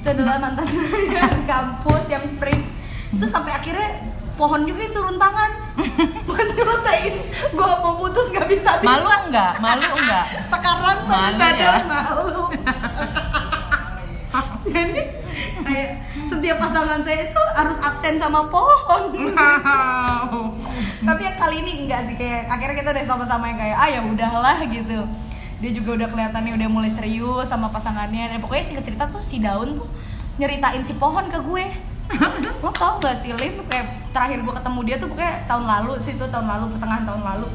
itu 0.00 0.08
adalah 0.10 0.36
mantan 0.36 0.64
saya 0.72 1.28
di 1.30 1.44
kampus 1.44 2.04
yang 2.08 2.24
freak 2.36 2.60
itu 3.10 3.26
sampai 3.26 3.52
akhirnya 3.52 3.88
pohon 4.34 4.64
juga 4.64 4.80
yang 4.80 4.94
turun 4.94 5.16
tangan 5.16 5.50
buat 6.24 6.48
ngelesain 6.48 7.14
gua 7.52 7.76
mau 7.78 7.94
putus 7.98 8.28
gak 8.30 8.48
bisa 8.48 8.80
Malu 8.80 9.04
enggak? 9.20 9.52
Malu 9.58 9.84
enggak? 9.94 10.24
sekarang 10.48 10.98
Malu 11.04 11.36
ya? 11.52 11.74
malu 11.84 12.40
jadi 14.70 15.02
kayak 15.60 15.90
setiap 16.30 16.56
pasangan 16.62 17.00
saya 17.02 17.30
itu 17.30 17.42
harus 17.58 17.78
absen 17.82 18.14
sama 18.16 18.46
pohon. 18.48 19.02
Tapi 21.00 21.20
yang 21.22 21.36
kali 21.36 21.56
ini 21.62 21.72
enggak 21.86 22.06
sih 22.06 22.16
kayak 22.16 22.48
akhirnya 22.48 22.76
kita 22.80 22.90
udah 22.94 23.04
sama-sama 23.06 23.44
yang 23.50 23.58
kayak 23.58 23.76
ah 23.76 23.88
ya 23.88 24.00
udahlah 24.06 24.58
gitu. 24.66 24.98
Dia 25.60 25.70
juga 25.76 25.90
udah 26.00 26.08
kelihatannya 26.08 26.56
udah 26.56 26.68
mulai 26.72 26.90
serius 26.90 27.46
sama 27.50 27.68
pasangannya. 27.68 28.32
Dan 28.32 28.38
pokoknya 28.40 28.64
singkat 28.64 28.84
cerita 28.88 29.04
tuh 29.10 29.20
si 29.20 29.42
daun 29.42 29.76
tuh 29.76 29.88
nyeritain 30.40 30.80
si 30.80 30.96
pohon 30.96 31.28
ke 31.28 31.36
gue. 31.36 31.64
Lo 32.64 32.70
tau 32.74 32.98
gak 32.98 33.14
sih 33.22 33.30
Lin? 33.36 33.60
Kayak 33.70 34.10
terakhir 34.10 34.42
gue 34.42 34.54
ketemu 34.56 34.80
dia 34.82 34.96
tuh 34.98 35.08
pokoknya 35.12 35.34
tahun 35.46 35.64
lalu 35.68 35.92
sih 36.02 36.12
itu 36.18 36.26
tahun 36.26 36.46
lalu 36.48 36.64
pertengahan 36.74 37.04
tahun 37.06 37.22
lalu. 37.22 37.48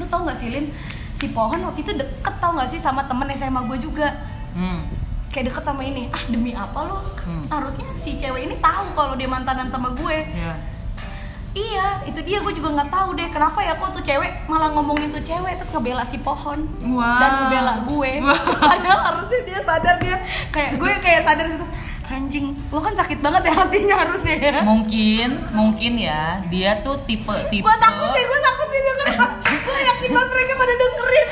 Lo 0.00 0.04
tau 0.08 0.20
gak 0.24 0.38
sih 0.38 0.48
Lin? 0.48 0.70
Si 1.18 1.26
pohon 1.30 1.60
waktu 1.66 1.80
itu 1.84 1.92
deket 1.92 2.34
tau 2.40 2.56
gak 2.56 2.70
sih 2.70 2.80
sama 2.80 3.04
temen 3.04 3.28
SMA 3.34 3.60
gue 3.68 3.78
juga. 3.82 4.08
Hmm. 4.56 5.01
Kayak 5.32 5.48
deket 5.48 5.64
sama 5.64 5.82
ini 5.82 6.06
ah 6.08 6.22
demi 6.26 6.52
apa 6.52 6.80
lo 6.82 6.98
Hmm. 7.22 7.46
harusnya 7.48 7.86
si 7.94 8.14
cewek 8.14 8.44
ini 8.44 8.58
tahu 8.58 8.92
kalau 8.92 9.14
dia 9.14 9.26
mantanan 9.26 9.66
sama 9.66 9.90
gue 9.92 10.16
Ya. 10.32 10.58
Iya, 11.52 12.00
itu 12.02 12.16
dia 12.22 12.40
gue 12.40 12.48
juga 12.50 12.72
nggak 12.72 12.88
tahu 12.88 13.12
deh 13.12 13.28
kenapa 13.28 13.60
ya 13.60 13.72
kok 13.74 13.92
tuh 13.92 14.00
cewek 14.00 14.48
malah 14.48 14.72
ngomongin 14.72 15.08
tuh 15.08 15.20
cewek 15.20 15.52
terus 15.54 15.68
ngebela 15.70 16.00
si 16.02 16.16
pohon 16.18 16.64
Wow. 16.82 17.20
dan 17.20 17.30
ngebela 17.38 17.74
gue. 17.84 18.10
Wow. 18.18 18.40
Padahal 18.64 19.00
harusnya 19.06 19.40
dia 19.42 19.60
sadar 19.60 19.96
dia 19.98 20.16
kayak 20.48 20.70
gue 20.74 20.92
kayak 20.98 21.20
sadar 21.22 21.46
situ 21.46 21.66
anjing 22.04 22.52
lo 22.68 22.76
kan 22.78 22.92
sakit 22.92 23.20
banget 23.20 23.42
ya 23.46 23.54
hatinya 23.54 23.96
harusnya 23.98 24.34
ya. 24.34 24.52
Mungkin, 24.62 25.28
mungkin 25.52 25.92
ya 25.98 26.40
dia 26.48 26.80
tuh 26.80 26.96
tipe 27.02 27.32
tipe. 27.46 27.60
Gue 27.60 27.76
takut 27.78 28.08
deh, 28.10 28.20
gue 28.22 28.40
takut 28.42 28.66
nih 28.66 28.82
denger. 28.82 29.08
gue 29.62 29.78
yakin 29.86 30.10
banget 30.10 30.30
mereka 30.30 30.52
pada 30.56 30.74
dengerin. 30.74 31.28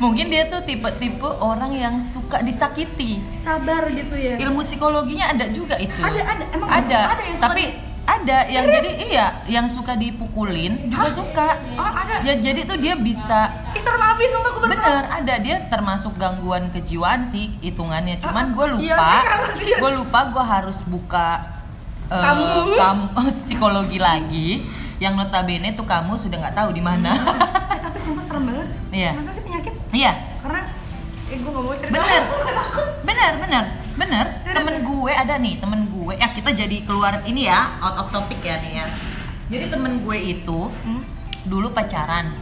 Mungkin 0.00 0.26
dia 0.26 0.48
tuh 0.48 0.60
tipe-tipe 0.60 1.28
orang 1.38 1.70
yang 1.70 1.94
suka 2.00 2.40
disakiti. 2.40 3.20
Sabar 3.38 3.84
gitu 3.90 4.16
ya. 4.16 4.40
Ilmu 4.40 4.60
psikologinya 4.60 5.28
ada 5.28 5.46
juga 5.46 5.76
itu. 5.76 5.92
Ada, 5.94 6.20
ada. 6.26 6.44
Emang 6.50 6.68
ada. 6.68 7.00
ada 7.10 7.22
yang 7.22 7.36
suka 7.36 7.46
Tapi 7.46 7.62
di- 7.62 7.76
ada 8.02 8.38
yang 8.44 8.64
Serius? 8.64 8.76
jadi 8.80 8.90
iya, 9.06 9.26
yang 9.46 9.66
suka 9.68 9.92
dipukulin 9.94 10.88
juga 10.88 11.04
Hah? 11.04 11.14
suka. 11.14 11.48
Oh, 11.76 11.84
ada. 11.86 12.14
Ya 12.22 12.34
jadi 12.34 12.64
tuh 12.64 12.74
dia 12.76 12.96
bisa 12.96 13.52
Ih 13.70 13.78
serem 13.78 14.02
abis 14.02 14.28
sumpah 14.30 14.50
gue 14.50 14.60
baru 14.60 14.72
tahu. 14.72 14.82
Bener, 14.82 15.04
ada 15.06 15.34
dia 15.38 15.56
termasuk 15.68 16.12
gangguan 16.16 16.64
kejiwaan 16.70 17.22
sih 17.24 17.54
hitungannya. 17.60 18.18
Cuman 18.18 18.50
Ah, 18.50 18.52
gue 18.52 18.66
lupa, 18.72 19.06
eh, 19.14 19.76
gue 19.76 19.90
lupa 19.94 20.20
gue 20.26 20.44
harus 20.44 20.78
buka 20.82 21.28
eh, 22.08 22.18
Kamus. 22.18 22.74
kamus 22.74 23.36
psikologi 23.46 24.00
lagi. 24.00 24.48
Yang 25.00 25.14
notabene 25.16 25.72
tuh 25.72 25.82
kamu 25.82 26.12
sudah 26.14 26.36
nggak 26.38 26.54
tahu 26.54 26.70
di 26.70 26.80
mana. 26.80 27.10
Eh, 27.70 27.80
tapi 27.80 27.96
sumpah 27.96 28.20
serem 28.20 28.44
banget. 28.44 28.68
Iya. 28.90 29.10
Masa 29.14 29.30
sih 29.30 29.40
penyakit? 29.40 29.72
Iya, 29.90 30.12
Karena 30.38 30.60
eh 31.26 31.38
gue 31.38 31.48
gak 31.48 31.62
mau 31.62 31.72
cerita. 31.72 31.94
bener, 31.96 32.22
bener, 33.08 33.32
bener, 33.38 33.64
bener. 33.96 34.26
Serius, 34.42 34.56
Temen 34.56 34.76
gue 34.82 35.12
ada 35.14 35.34
nih, 35.36 35.54
temen 35.56 35.80
gue. 35.88 36.12
Ya 36.14 36.28
kita 36.28 36.50
jadi 36.52 36.76
keluar 36.82 37.22
ini 37.24 37.46
ya, 37.46 37.78
out 37.78 37.96
of 37.96 38.08
topic 38.10 38.38
ya 38.40 38.58
nih 38.58 38.72
ya. 38.76 38.86
Jadi 39.48 39.64
temen 39.68 40.02
gue 40.02 40.18
itu 40.18 40.68
Hmm? 40.82 41.02
dulu 41.40 41.70
pacaran 41.70 42.36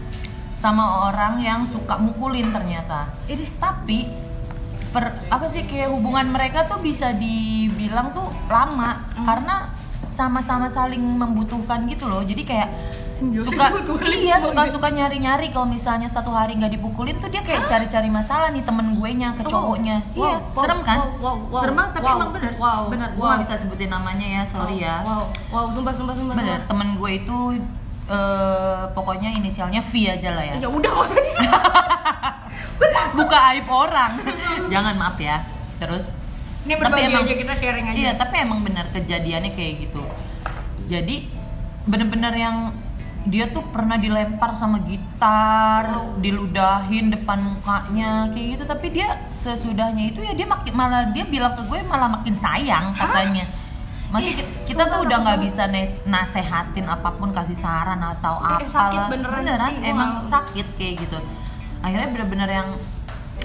sama 0.57 1.07
orang 1.07 1.39
yang 1.39 1.63
suka 1.63 1.95
mukulin 1.95 2.51
ternyata. 2.51 3.13
Ini 3.25 3.47
tapi 3.57 4.09
per 4.89 5.05
apa 5.29 5.47
sih 5.47 5.63
kayak 5.63 5.93
hubungan 5.93 6.27
mereka 6.27 6.65
tuh 6.65 6.81
bisa 6.81 7.13
dibilang 7.13 8.11
tuh 8.11 8.27
lama 8.49 9.05
Hmm. 9.13 9.23
karena 9.23 9.55
sama-sama 10.19 10.67
saling 10.67 10.99
membutuhkan 10.99 11.87
gitu 11.87 12.11
loh 12.11 12.27
jadi 12.27 12.43
kayak 12.43 12.69
Simbiosis 13.19 13.51
suka 13.51 13.67
iya 14.15 14.39
gitu. 14.39 14.51
suka 14.51 14.63
suka 14.71 14.89
nyari 14.95 15.19
nyari 15.19 15.47
kalau 15.51 15.67
misalnya 15.67 16.07
satu 16.07 16.31
hari 16.31 16.55
nggak 16.55 16.75
dipukulin 16.75 17.19
tuh 17.19 17.27
dia 17.27 17.43
kayak 17.43 17.67
cari-cari 17.67 18.07
masalah 18.07 18.51
nih 18.51 18.63
temen 18.63 18.95
gue 18.95 19.11
nya 19.15 19.35
ke 19.35 19.43
Oh, 19.43 19.51
cowoknya 19.51 20.03
wow, 20.15 20.19
iya 20.23 20.37
wow, 20.39 20.55
serem 20.55 20.81
kan 20.87 20.99
wow, 20.99 21.11
wow, 21.19 21.37
wow, 21.51 21.61
serem 21.63 21.75
banget 21.75 21.93
tapi 21.99 22.07
wow, 22.07 22.15
emang 22.19 22.31
bener 22.31 22.53
wow, 22.59 22.81
bener 22.87 23.09
gue 23.15 23.23
wow. 23.23 23.29
nggak 23.35 23.43
bisa 23.43 23.55
sebutin 23.59 23.91
namanya 23.91 24.27
ya 24.27 24.43
sorry 24.47 24.77
ya 24.79 24.97
Wow, 25.03 25.25
wow, 25.51 25.67
sumpah, 25.71 25.95
sumpah, 25.95 26.15
sumpah. 26.15 26.35
bener 26.39 26.59
sumpah. 26.63 26.71
temen 26.71 26.89
gue 26.95 27.11
itu 27.15 27.39
eh, 28.07 28.83
pokoknya 28.95 29.31
inisialnya 29.35 29.83
V 29.83 29.93
aja 30.07 30.31
lah 30.35 30.45
ya 30.47 30.55
Ya 30.63 30.69
udah 30.71 30.91
gak 30.91 31.05
usah 31.11 31.19
disebut. 31.19 31.63
buka 33.19 33.39
aib 33.51 33.67
orang 33.67 34.13
jangan 34.73 34.95
maaf 34.95 35.19
ya 35.19 35.43
terus 35.83 36.07
Ini 36.69 36.77
Tapi 36.77 37.01
emang- 37.03 37.25
aja 37.25 37.35
kita 37.35 37.55
sharing 37.57 37.87
aja. 37.87 37.97
Iya, 37.97 38.11
tapi 38.15 38.35
emang 38.39 38.61
benar 38.61 38.93
kejadiannya 38.93 39.57
kayak 39.57 39.75
gitu. 39.83 40.05
Jadi 40.85 41.33
bener-bener 41.85 42.35
yang 42.35 42.57
dia 43.25 43.45
tuh 43.47 43.65
pernah 43.67 43.97
dilempar 43.97 44.53
sama 44.55 44.79
gitar, 44.81 45.85
Wow. 45.91 46.21
diludahin 46.21 47.09
depan 47.09 47.41
mukanya 47.43 48.29
kayak 48.29 48.47
gitu. 48.55 48.65
Tapi 48.65 48.87
dia 48.91 49.09
sesudahnya 49.35 50.05
itu 50.07 50.21
ya 50.21 50.33
dia 50.33 50.45
makin 50.45 50.73
malah 50.73 51.09
dia 51.09 51.25
bilang 51.25 51.53
ke 51.53 51.63
gue 51.63 51.81
malah 51.83 52.09
makin 52.11 52.37
sayang 52.37 52.93
katanya. 52.93 53.49
Ih, 54.11 54.33
ki- 54.33 54.73
kita 54.73 54.89
tuh 54.89 55.05
udah 55.05 55.21
nggak 55.21 55.41
bisa 55.43 55.69
nasehatin 56.05 56.85
apa 56.85 57.13
pun 57.13 57.29
kasih 57.29 57.53
saran 57.55 58.01
atau 58.01 58.37
apa 58.37 58.61
eh, 58.61 58.69
sakit 58.69 59.01
beneran. 59.09 59.73
Ih, 59.75 59.85
emang 59.85 60.11
wow. 60.21 60.29
sakit 60.31 60.67
kayak 60.77 60.95
gitu. 61.01 61.17
Akhirnya 61.81 62.09
bener-bener 62.09 62.49
yang 62.51 62.69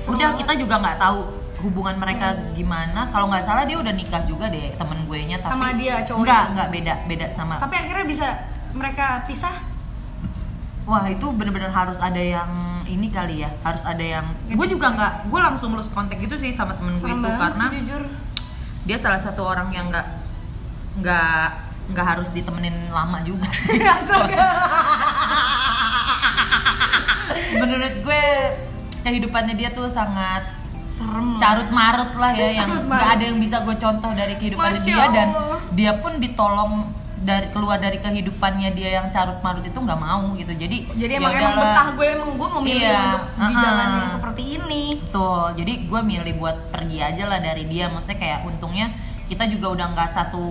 udah 0.04 0.36
kita 0.36 0.56
juga 0.56 0.76
nggak 0.80 0.98
tahu 0.98 1.43
hubungan 1.64 1.96
mereka 1.96 2.36
gimana 2.52 3.08
kalau 3.08 3.32
nggak 3.32 3.48
salah 3.48 3.64
dia 3.64 3.80
udah 3.80 3.96
nikah 3.96 4.20
juga 4.28 4.52
deh 4.52 4.76
temen 4.76 5.00
gue 5.08 5.20
nya 5.24 5.40
tapi 5.40 5.52
Sama 5.56 5.72
dia, 5.80 5.96
cowoknya? 6.04 6.24
nggak 6.28 6.44
nggak 6.54 6.70
beda 6.70 6.94
beda 7.08 7.26
sama 7.32 7.56
Tapi 7.58 7.76
akhirnya 7.80 8.06
bisa 8.06 8.28
mereka 8.76 9.24
pisah. 9.24 9.56
wah 10.84 11.08
itu 11.08 11.24
bener-bener 11.32 11.72
harus 11.72 11.96
ada 11.98 12.20
yang 12.20 12.52
ini 12.84 13.08
kali 13.08 13.40
ya 13.40 13.50
harus 13.64 13.80
ada 13.88 14.04
yang 14.04 14.28
gue 14.46 14.68
juga 14.68 14.92
nggak 14.92 15.32
gue 15.32 15.40
langsung 15.40 15.72
lulus 15.72 15.88
kontak 15.88 16.20
gitu 16.20 16.36
sih 16.36 16.52
sama 16.52 16.76
temen 16.76 16.92
gue 16.94 17.08
itu 17.08 17.30
karena 17.40 17.66
jujur. 17.72 18.04
dia 18.84 18.98
salah 19.00 19.24
satu 19.24 19.48
orang 19.48 19.72
yang 19.72 19.88
nggak 19.88 20.04
nggak 21.00 21.46
nggak 21.96 22.06
harus 22.06 22.36
ditemenin 22.36 22.76
lama 22.92 23.24
juga 23.24 23.48
sih 23.64 23.80
menurut 27.64 27.94
gue 28.04 28.24
kehidupannya 29.04 29.56
dia 29.56 29.72
tuh 29.72 29.88
sangat 29.88 30.44
serem 31.04 31.28
carut 31.36 31.70
marut 31.70 32.12
lah 32.16 32.32
ya 32.32 32.50
yang 32.56 32.70
nggak 32.88 33.10
ada 33.14 33.24
yang 33.28 33.38
bisa 33.38 33.58
gue 33.62 33.76
contoh 33.76 34.12
dari 34.12 34.34
kehidupannya 34.36 34.80
Masya 34.80 34.88
dia 34.88 35.06
dan 35.12 35.28
Allah. 35.30 35.60
dia 35.70 35.92
pun 36.00 36.12
ditolong 36.18 36.74
dari 37.24 37.48
keluar 37.52 37.80
dari 37.80 37.96
kehidupannya 37.98 38.70
dia 38.72 39.00
yang 39.00 39.08
carut 39.08 39.40
marut 39.40 39.64
itu 39.64 39.76
nggak 39.76 39.96
mau 39.96 40.36
gitu. 40.36 40.52
Jadi 40.52 40.92
jadi 40.92 41.14
ya 41.16 41.20
emang 41.24 41.34
emang 41.34 41.56
betah 41.56 41.88
gue 41.96 42.08
emang 42.12 42.32
gue 42.36 42.50
memilih 42.60 42.84
Iya, 42.84 43.00
untuk 43.00 43.24
di 43.24 43.44
uh-uh. 43.48 43.62
jalan 43.64 43.88
yang 43.96 44.10
seperti 44.12 44.44
ini. 44.60 44.84
Betul, 45.00 45.44
jadi 45.56 45.74
gue 45.88 46.02
milih 46.04 46.34
buat 46.36 46.58
pergi 46.68 46.98
aja 47.00 47.24
lah 47.24 47.40
dari 47.40 47.64
dia. 47.64 47.88
Maksudnya 47.88 48.20
kayak 48.20 48.40
untungnya 48.44 48.92
kita 49.32 49.48
juga 49.48 49.68
udah 49.72 49.88
nggak 49.96 50.10
satu 50.12 50.44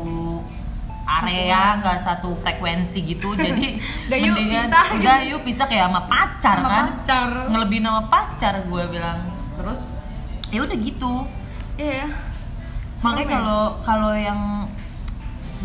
area, 1.04 1.76
nggak 1.82 1.98
satu 2.00 2.40
frekuensi 2.40 2.98
gitu. 3.04 3.34
Jadi 3.36 3.76
Udah 4.08 4.16
yuk, 4.16 4.32
mendingan 4.32 4.64
gitu. 4.70 4.96
udah 4.96 5.16
yuk 5.28 5.42
bisa 5.42 5.66
kayak 5.66 5.90
sama 5.90 6.00
pacar 6.06 6.56
Sama 6.56 6.68
kan. 6.70 6.84
pacar. 6.88 7.28
Ngelebihin 7.52 7.84
sama 7.84 8.02
pacar 8.08 8.54
gue 8.64 8.82
bilang. 8.88 9.18
Terus 9.58 9.80
ya 10.52 10.60
udah 10.60 10.76
gitu. 10.76 11.14
Iya. 11.74 12.06
Makanya 13.00 13.16
Serem 13.16 13.26
ya? 13.26 13.34
kalau 13.34 13.62
kalau 13.82 14.12
yang 14.12 14.40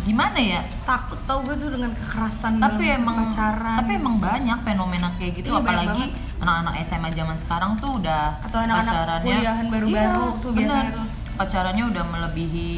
gimana 0.00 0.38
ya? 0.38 0.60
Takut 0.82 1.20
tau 1.22 1.44
gue 1.44 1.54
tuh 1.54 1.68
dengan 1.68 1.92
kekerasan 1.92 2.56
tapi 2.56 2.82
dalam 2.82 2.98
emang 2.98 3.16
pacaran. 3.28 3.76
tapi 3.78 3.92
emang 3.94 4.16
banyak 4.16 4.58
fenomena 4.64 5.08
kayak 5.14 5.32
gitu. 5.36 5.48
Iya, 5.48 5.60
apalagi 5.60 6.04
anak-anak 6.38 6.74
SMA 6.82 7.08
zaman 7.12 7.36
sekarang 7.36 7.70
tuh 7.76 8.00
udah 8.00 8.40
Atau 8.40 8.58
anak-anak 8.58 8.88
pacarannya 8.88 9.36
kuliahan 9.36 9.66
baru-baru 9.68 9.92
Iya, 10.24 10.40
tuh 10.40 10.50
bener. 10.50 10.64
biasanya 10.64 10.90
tuh. 10.94 11.06
pacarannya 11.36 11.84
udah 11.86 12.04
melebihi 12.08 12.70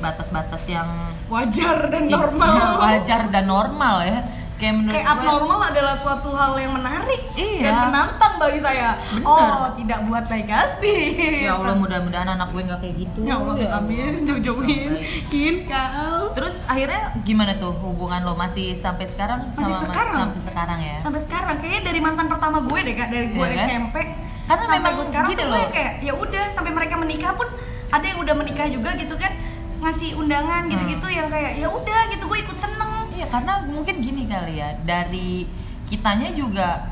batas-batas 0.00 0.62
yang 0.66 0.88
wajar 1.28 1.76
dan 1.86 2.02
Iya, 2.02 2.16
normal. 2.16 2.56
wajar 2.80 3.22
dan 3.28 3.44
normal 3.46 3.96
ya 4.02 4.18
kayak 4.58 4.74
menurut 4.74 4.92
kayak 4.92 5.06
gue- 5.06 5.14
abnormal 5.16 5.60
adalah 5.64 5.94
suatu 5.94 6.30
hal 6.30 6.52
yang 6.54 6.72
menarik 6.72 7.20
Iya. 7.32 7.62
dan 7.62 7.74
menantang 7.84 8.34
bagi 8.36 8.58
saya. 8.58 8.98
Bener. 9.08 9.22
oh 9.24 9.46
tidak 9.72 9.98
buat 10.04 10.24
naik 10.24 10.46
gaspi 10.46 10.94
ya 11.40 11.54
Allah 11.54 11.74
mudah-mudahan 11.74 12.28
anak 12.28 12.48
gue 12.48 12.62
nggak 12.62 12.80
kayak 12.80 12.94
gitu. 12.98 13.20
Ya 13.22 13.34
Allah 13.34 13.54
Ya 13.56 13.68
amin. 13.72 14.12
Jauh-jauhin 14.24 14.90
kin 15.28 15.54
kau. 15.64 16.34
Terus 16.34 16.54
akhirnya 16.64 17.00
gimana 17.22 17.54
tuh 17.54 17.70
hubungan 17.72 18.20
lo? 18.20 18.34
Masih 18.34 18.74
sampai 18.74 19.06
sekarang? 19.06 19.46
Masih 19.48 19.62
sama 19.68 19.86
sekarang. 19.86 20.16
sampai 20.20 20.42
sekarang 20.44 20.78
ya? 20.80 20.96
Sampai 21.00 21.20
sekarang. 21.22 21.54
Kayaknya 21.56 21.82
dari 21.84 22.00
mantan 22.00 22.26
pertama 22.26 22.58
gue 22.60 22.78
deh 22.80 22.94
kak. 22.94 23.08
Dari 23.08 23.26
gue 23.28 23.38
Iya 23.40 23.54
kan? 23.56 23.66
SMP 23.68 23.96
Karena 24.44 24.62
sampai 24.64 24.76
memang 24.76 24.92
gue 24.94 25.06
sekarang 25.06 25.28
gini 25.28 25.36
tuh 25.36 25.46
gue 25.46 25.54
loh. 25.56 25.70
kayak 25.70 25.92
ya 26.00 26.12
udah 26.14 26.44
sampai 26.50 26.72
mereka 26.72 26.94
menikah 26.96 27.32
pun 27.32 27.48
ada 27.88 28.04
yang 28.04 28.18
udah 28.18 28.34
menikah 28.34 28.66
juga 28.66 28.90
gitu 28.94 29.14
kan. 29.14 29.32
Ngasih 29.78 30.10
undangan 30.14 30.66
gitu-gitu 30.66 31.04
Hmm. 31.04 31.14
yang 31.14 31.28
kayak 31.28 31.52
ya 31.54 31.68
udah 31.68 32.00
gitu 32.10 32.24
gue 32.24 32.38
ikut 32.40 32.58
seneng 32.58 32.87
Iya 33.18 33.26
karena 33.28 33.66
mungkin 33.66 33.98
gini 33.98 34.22
kali 34.24 34.62
ya 34.62 34.78
dari 34.82 35.42
kitanya 35.84 36.30
juga 36.30 36.86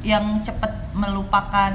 yang 0.00 0.36
cepet 0.38 0.92
melupakan 0.92 1.72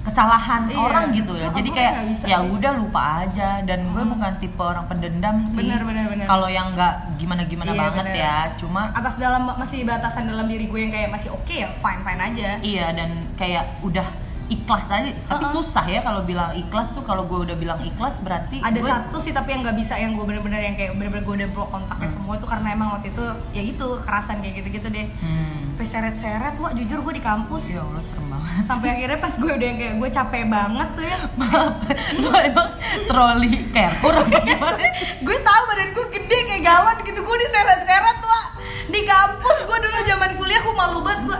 kesalahan 0.00 0.68
Iya. 0.68 0.76
orang 0.76 1.04
gitu 1.12 1.32
ya. 1.34 1.48
Jadi 1.48 1.70
kayak 1.70 1.92
ya 2.24 2.40
udah 2.40 2.72
lupa 2.76 3.24
aja 3.24 3.60
dan 3.60 3.88
gue 3.88 4.04
bukan 4.04 4.32
tipe 4.36 4.60
orang 4.60 4.84
pendendam 4.84 5.44
sih. 5.44 5.64
Bener, 5.64 5.80
bener, 5.80 6.04
bener. 6.06 6.24
Kalau 6.24 6.44
yang 6.44 6.72
nggak 6.72 7.16
gimana-gimana 7.16 7.72
Iya, 7.72 7.80
banget 7.88 8.06
bener. 8.08 8.20
ya. 8.20 8.36
Cuma 8.56 8.92
atas 8.92 9.16
dalam 9.16 9.48
masih 9.48 9.84
batasan 9.84 10.24
dalam 10.24 10.44
diri 10.44 10.68
gue 10.68 10.76
yang 10.78 10.92
kayak 10.92 11.08
masih 11.08 11.32
oke 11.32 11.48
ya 11.50 11.68
fine 11.74 12.00
fine 12.00 12.20
aja 12.20 12.48
iya 12.60 12.92
dan 12.92 13.28
kayak 13.34 13.80
udah 13.80 14.04
ikhlas 14.46 14.86
aja. 14.88 15.10
Tapi 15.10 15.40
Uh-uh. 15.42 15.54
susah 15.54 15.84
ya 15.84 16.00
kalau 16.00 16.20
bilang 16.20 16.52
ikhlas 16.52 16.90
tuh 16.90 17.00
kalau 17.00 17.24
gue 17.24 17.38
udah 17.42 17.54
bilang 17.54 17.80
ikhlas 17.80 18.18
berarti 18.18 18.58
ada 18.58 18.74
gue 18.74 18.84
satu 18.86 19.16
sih 19.18 19.30
tapi 19.30 19.50
yang 19.50 19.62
nggak 19.62 19.74
bisa 19.74 19.94
yang 19.94 20.12
gue 20.12 20.22
bener-bener 20.22 20.60
yang 20.62 20.74
kayak 20.74 20.94
bener-bener 20.94 21.22
gue 21.22 21.34
udah 21.36 21.50
blok 21.50 21.68
kontaknya 21.70 22.02
Hmm. 22.02 22.14
semua 22.14 22.34
itu 22.34 22.46
karena 22.46 22.68
emang 22.70 22.88
waktu 22.90 23.08
itu 23.08 23.24
ya 23.52 23.62
itu 23.62 23.86
kekerasan 23.98 24.36
kayak 24.38 24.54
gitu-gitu 24.58 24.88
deh 24.90 25.06
Hmm. 25.16 25.52
seret-seret 25.84 26.54
wah 26.56 26.72
jujur 26.72 26.98
gue 26.98 27.12
di 27.12 27.22
kampus 27.22 27.68
Ya 27.68 27.78
Allah 27.78 28.00
serem 28.02 28.26
banget. 28.26 28.62
sampai 28.64 28.88
akhirnya 28.90 29.18
pas 29.18 29.34
gue 29.34 29.50
udah 29.50 29.66
yang 29.66 29.76
kayak 29.76 29.94
gue 29.94 30.08
capek 30.10 30.42
banget 30.46 30.88
tuh 30.90 31.04
ya 31.04 31.18
Maaf, 31.34 31.74
lo 32.16 32.30
emang 32.40 32.68
troli 33.04 33.52
gimana 33.68 34.80
sih? 34.90 35.08
gue 35.18 35.36
tahu 35.38 35.62
badan 35.66 35.88
gue 35.90 36.06
gede 36.10 36.38
kayak 36.46 36.62
galon 36.62 36.96
gitu 37.00 37.20
gue 37.20 37.36
diseret-seret 37.38 38.18
wah 38.18 38.44
di 38.86 39.00
kampus 39.02 39.56
gue 39.62 39.78
dulu 39.78 39.98
zaman 40.04 40.30
kuliah 40.34 40.60
gue 40.62 40.74
malu 40.74 40.98
banget 41.00 41.20
gue 41.26 41.38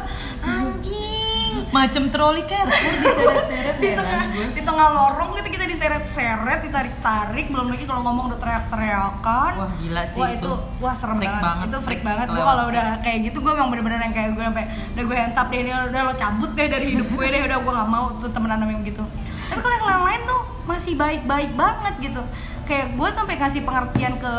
macem 1.74 2.06
troli 2.06 2.46
carrefour 2.46 2.94
diseret-seret 3.02 3.76
di 3.82 3.90
tengah 3.98 4.22
di 4.54 4.62
tengah 4.62 4.88
lorong 4.94 5.30
gitu 5.34 5.48
kita 5.50 5.66
diseret-seret 5.66 6.60
ditarik-tarik 6.62 7.50
belum 7.50 7.66
lagi 7.74 7.84
kalau 7.90 8.06
ngomong 8.06 8.30
udah 8.30 8.38
teriak-teriakan. 8.38 9.52
Wah, 9.58 9.70
gila 9.82 10.02
sih 10.06 10.18
wah 10.22 10.30
itu. 10.30 10.46
itu 10.46 10.52
wah 10.78 10.94
serem 10.94 11.18
Freak 11.18 11.34
banget. 11.34 11.42
banget, 11.42 11.66
itu 11.66 11.78
freak 11.82 12.02
banget. 12.06 12.26
Gue 12.30 12.42
kalau 12.46 12.64
udah 12.70 12.86
kayak 13.02 13.18
gitu 13.26 13.38
gue 13.42 13.52
emang 13.58 13.68
bener-bener 13.74 13.98
yang 14.06 14.14
kayak 14.14 14.30
gue 14.38 14.44
sampai 14.46 14.64
udah 14.94 15.04
gue 15.10 15.16
hands 15.18 15.38
up 15.38 15.46
deh 15.50 15.58
ini 15.58 15.70
udah 15.74 16.00
lo 16.06 16.12
cabut 16.14 16.50
deh 16.54 16.66
dari 16.70 16.86
hidup 16.94 17.08
gue 17.10 17.26
deh 17.26 17.40
udah 17.42 17.58
gue 17.58 17.72
gak 17.74 17.90
mau 17.90 18.06
tuh 18.22 18.30
temenan 18.30 18.58
sama 18.62 18.70
yang 18.70 18.84
gitu. 18.86 19.04
Tapi 19.50 19.60
kalau 19.60 19.74
yang 19.74 19.86
lain-lain 19.90 20.22
tuh 20.30 20.40
masih 20.70 20.92
baik-baik 20.94 21.50
banget 21.58 21.94
gitu. 21.98 22.22
Kayak 22.70 22.86
gue 22.94 23.08
sampai 23.10 23.36
kasih 23.36 23.60
pengertian 23.66 24.14
ke 24.22 24.32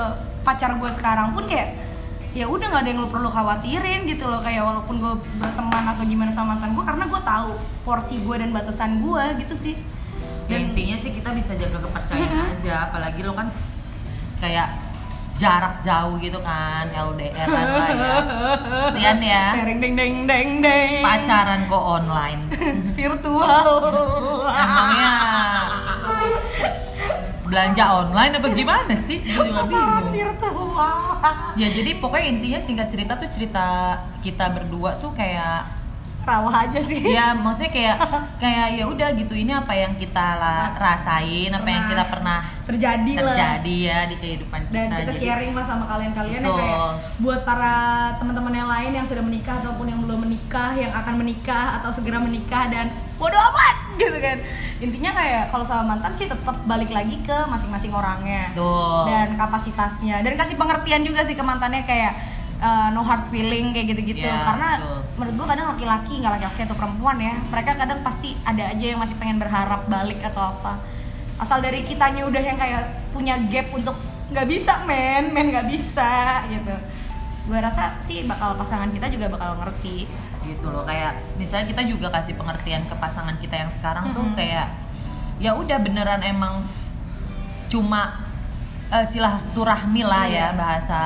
pacar 0.47 0.71
gue 0.79 0.91
sekarang 0.95 1.35
pun 1.35 1.43
kayak 1.51 1.75
ya 2.35 2.45
udah 2.51 2.67
nggak 2.67 2.83
ada 2.83 2.89
yang 2.91 2.99
lo 2.99 3.07
perlu 3.07 3.31
khawatirin 3.31 4.03
gitu 4.11 4.27
loh 4.27 4.43
kayak 4.43 4.67
walaupun 4.67 4.99
gue 4.99 5.13
berteman 5.39 5.87
atau 5.95 6.03
gimana 6.03 6.31
sama 6.35 6.59
mantan 6.59 6.75
gue 6.75 6.83
karena 6.83 7.07
gue 7.07 7.21
tahu 7.23 7.49
porsi 7.87 8.19
gue 8.19 8.35
dan 8.35 8.51
batasan 8.51 8.99
gue 8.99 9.23
gitu 9.39 9.55
sih. 9.55 9.75
Ya, 10.45 10.59
dan 10.61 10.69
intinya 10.69 10.97
sih 10.99 11.09
kita 11.15 11.31
bisa 11.31 11.55
jaga 11.55 11.79
kepercayaan 11.79 12.27
Mm-mm. 12.29 12.53
aja 12.59 12.75
apalagi 12.91 13.23
lo 13.23 13.33
kan 13.33 13.47
kayak 14.43 14.67
jarak 15.35 15.83
jauh 15.83 16.15
gitu 16.19 16.39
kan 16.39 16.85
LDR 16.91 17.47
kan 17.47 17.65
lah 17.65 17.89
ya. 17.91 18.15
Sian 18.95 19.19
ya. 19.23 19.55
Deng 19.63 19.79
deng 19.79 19.95
deng 19.95 20.15
deng 20.27 20.49
deng. 20.63 21.01
Pacaran 21.03 21.67
kok 21.71 21.83
online. 21.99 22.41
Virtual. 22.99 23.67
Emangnya 24.51 25.13
belanja 27.45 27.83
online 27.85 28.33
apa 28.41 28.47
gimana 28.51 28.93
sih? 28.97 29.21
Gue 29.21 29.45
juga 29.49 29.63
bingung. 29.69 30.11
virtual 30.11 30.75
ya 31.55 31.67
jadi 31.71 31.91
pokoknya 32.03 32.27
intinya 32.27 32.59
singkat 32.61 32.87
cerita 32.91 33.13
tuh 33.15 33.29
cerita 33.31 33.65
kita 34.19 34.45
berdua 34.51 34.99
tuh 34.99 35.15
kayak 35.15 35.74
rawah 36.25 36.65
aja 36.65 36.81
sih. 36.81 36.99
Ya 37.05 37.31
maksudnya 37.31 37.71
kayak 37.71 37.97
kayak 38.43 38.67
ya 38.75 38.83
udah 38.85 39.09
gitu 39.13 39.33
ini 39.33 39.49
apa 39.49 39.71
yang 39.71 39.93
kita 39.95 40.25
la- 40.35 40.73
rasain 40.75 41.49
apa 41.49 41.65
yang 41.65 41.85
kita 41.85 42.03
pernah 42.05 42.39
terjadi, 42.65 43.13
lah. 43.21 43.23
terjadi 43.31 43.75
ya 43.79 43.99
di 44.09 44.15
kehidupan 44.17 44.59
kita 44.65 44.73
dan 44.73 44.89
kita 44.89 45.13
Jadi- 45.13 45.21
sharing 45.21 45.53
lah 45.53 45.65
sama 45.65 45.85
kalian-kalian 45.85 46.41
ya 46.41 46.49
kayak 46.49 46.79
buat 47.21 47.41
para 47.45 47.75
teman-teman 48.17 48.53
yang 48.55 48.67
lain 48.67 48.91
yang 48.91 49.05
sudah 49.05 49.21
menikah 49.21 49.61
ataupun 49.61 49.85
yang 49.85 50.01
belum 50.01 50.19
menikah 50.19 50.73
yang 50.73 50.91
akan 50.91 51.13
menikah 51.15 51.79
atau 51.79 51.93
segera 51.93 52.17
menikah 52.17 52.65
dan 52.67 52.89
bodo 53.15 53.37
amat 53.37 53.75
gitu 54.01 54.17
kan. 54.17 54.37
Intinya 54.75 55.15
kayak 55.15 55.43
kalau 55.49 55.63
sama 55.63 55.87
mantan 55.87 56.11
sih 56.13 56.27
tetap 56.27 56.57
balik 56.65 56.91
lagi 56.91 57.15
ke 57.21 57.37
masing-masing 57.47 57.95
orangnya. 57.95 58.51
Tuh. 58.51 59.07
dan 59.07 59.39
kapasitasnya. 59.39 60.19
Dan 60.19 60.35
kasih 60.35 60.57
pengertian 60.57 60.99
juga 60.99 61.23
sih 61.23 61.31
ke 61.31 61.39
mantannya 61.39 61.85
kayak 61.85 62.34
uh, 62.57 62.87
no 62.89 63.01
hard 63.01 63.27
feeling 63.27 63.71
kayak 63.71 63.91
gitu-gitu 63.91 64.23
Iya, 64.23 64.43
karena 64.43 64.69
betul. 64.77 64.99
menurut 65.15 65.33
gua 65.35 65.47
kadang 65.49 65.67
laki-laki 65.71 66.13
nggak 66.19 66.33
laki-laki 66.35 66.61
atau 66.63 66.75
perempuan 66.75 67.17
ya 67.17 67.33
mereka 67.45 67.71
kadang 67.73 67.99
pasti 68.01 68.29
ada 68.41 68.63
aja 68.65 68.85
yang 68.85 68.99
masih 68.99 69.15
pengen 69.15 69.37
berharap 69.37 69.81
balik 69.85 70.19
atau 70.21 70.51
apa 70.51 70.73
asal 71.35 71.59
dari 71.59 71.83
kitanya 71.83 72.23
udah 72.23 72.39
yang 72.39 72.55
kayak 72.55 72.81
punya 73.09 73.35
gap 73.45 73.67
untuk 73.69 73.95
nggak 74.25 74.47
bisa 74.47 74.83
men 74.83 75.29
men 75.29 75.51
nggak 75.51 75.67
bisa 75.67 76.11
gitu 76.47 76.75
gue 77.45 77.59
rasa 77.59 77.99
sih 77.99 78.23
bakal 78.23 78.55
pasangan 78.55 78.89
kita 78.89 79.05
juga 79.07 79.29
bakal 79.29 79.53
ngerti 79.59 80.07
gitu 80.41 80.65
loh 80.65 80.81
kayak 80.81 81.13
misalnya 81.35 81.67
kita 81.67 81.81
juga 81.85 82.07
kasih 82.09 82.33
pengertian 82.33 82.85
ke 82.85 82.95
pasangan 82.95 83.35
kita 83.35 83.55
yang 83.55 83.69
sekarang 83.69 84.13
tuh 84.13 84.23
Mm-mm. 84.23 84.33
kayak 84.33 84.67
ya 85.37 85.53
udah 85.53 85.77
beneran 85.77 86.21
emang 86.21 86.65
cuma 87.67 88.23
eh, 88.87 89.03
silaturahmi 89.03 90.01
lah 90.01 90.25
ya 90.25 90.31
Iya. 90.31 90.47
bahasa 90.53 91.01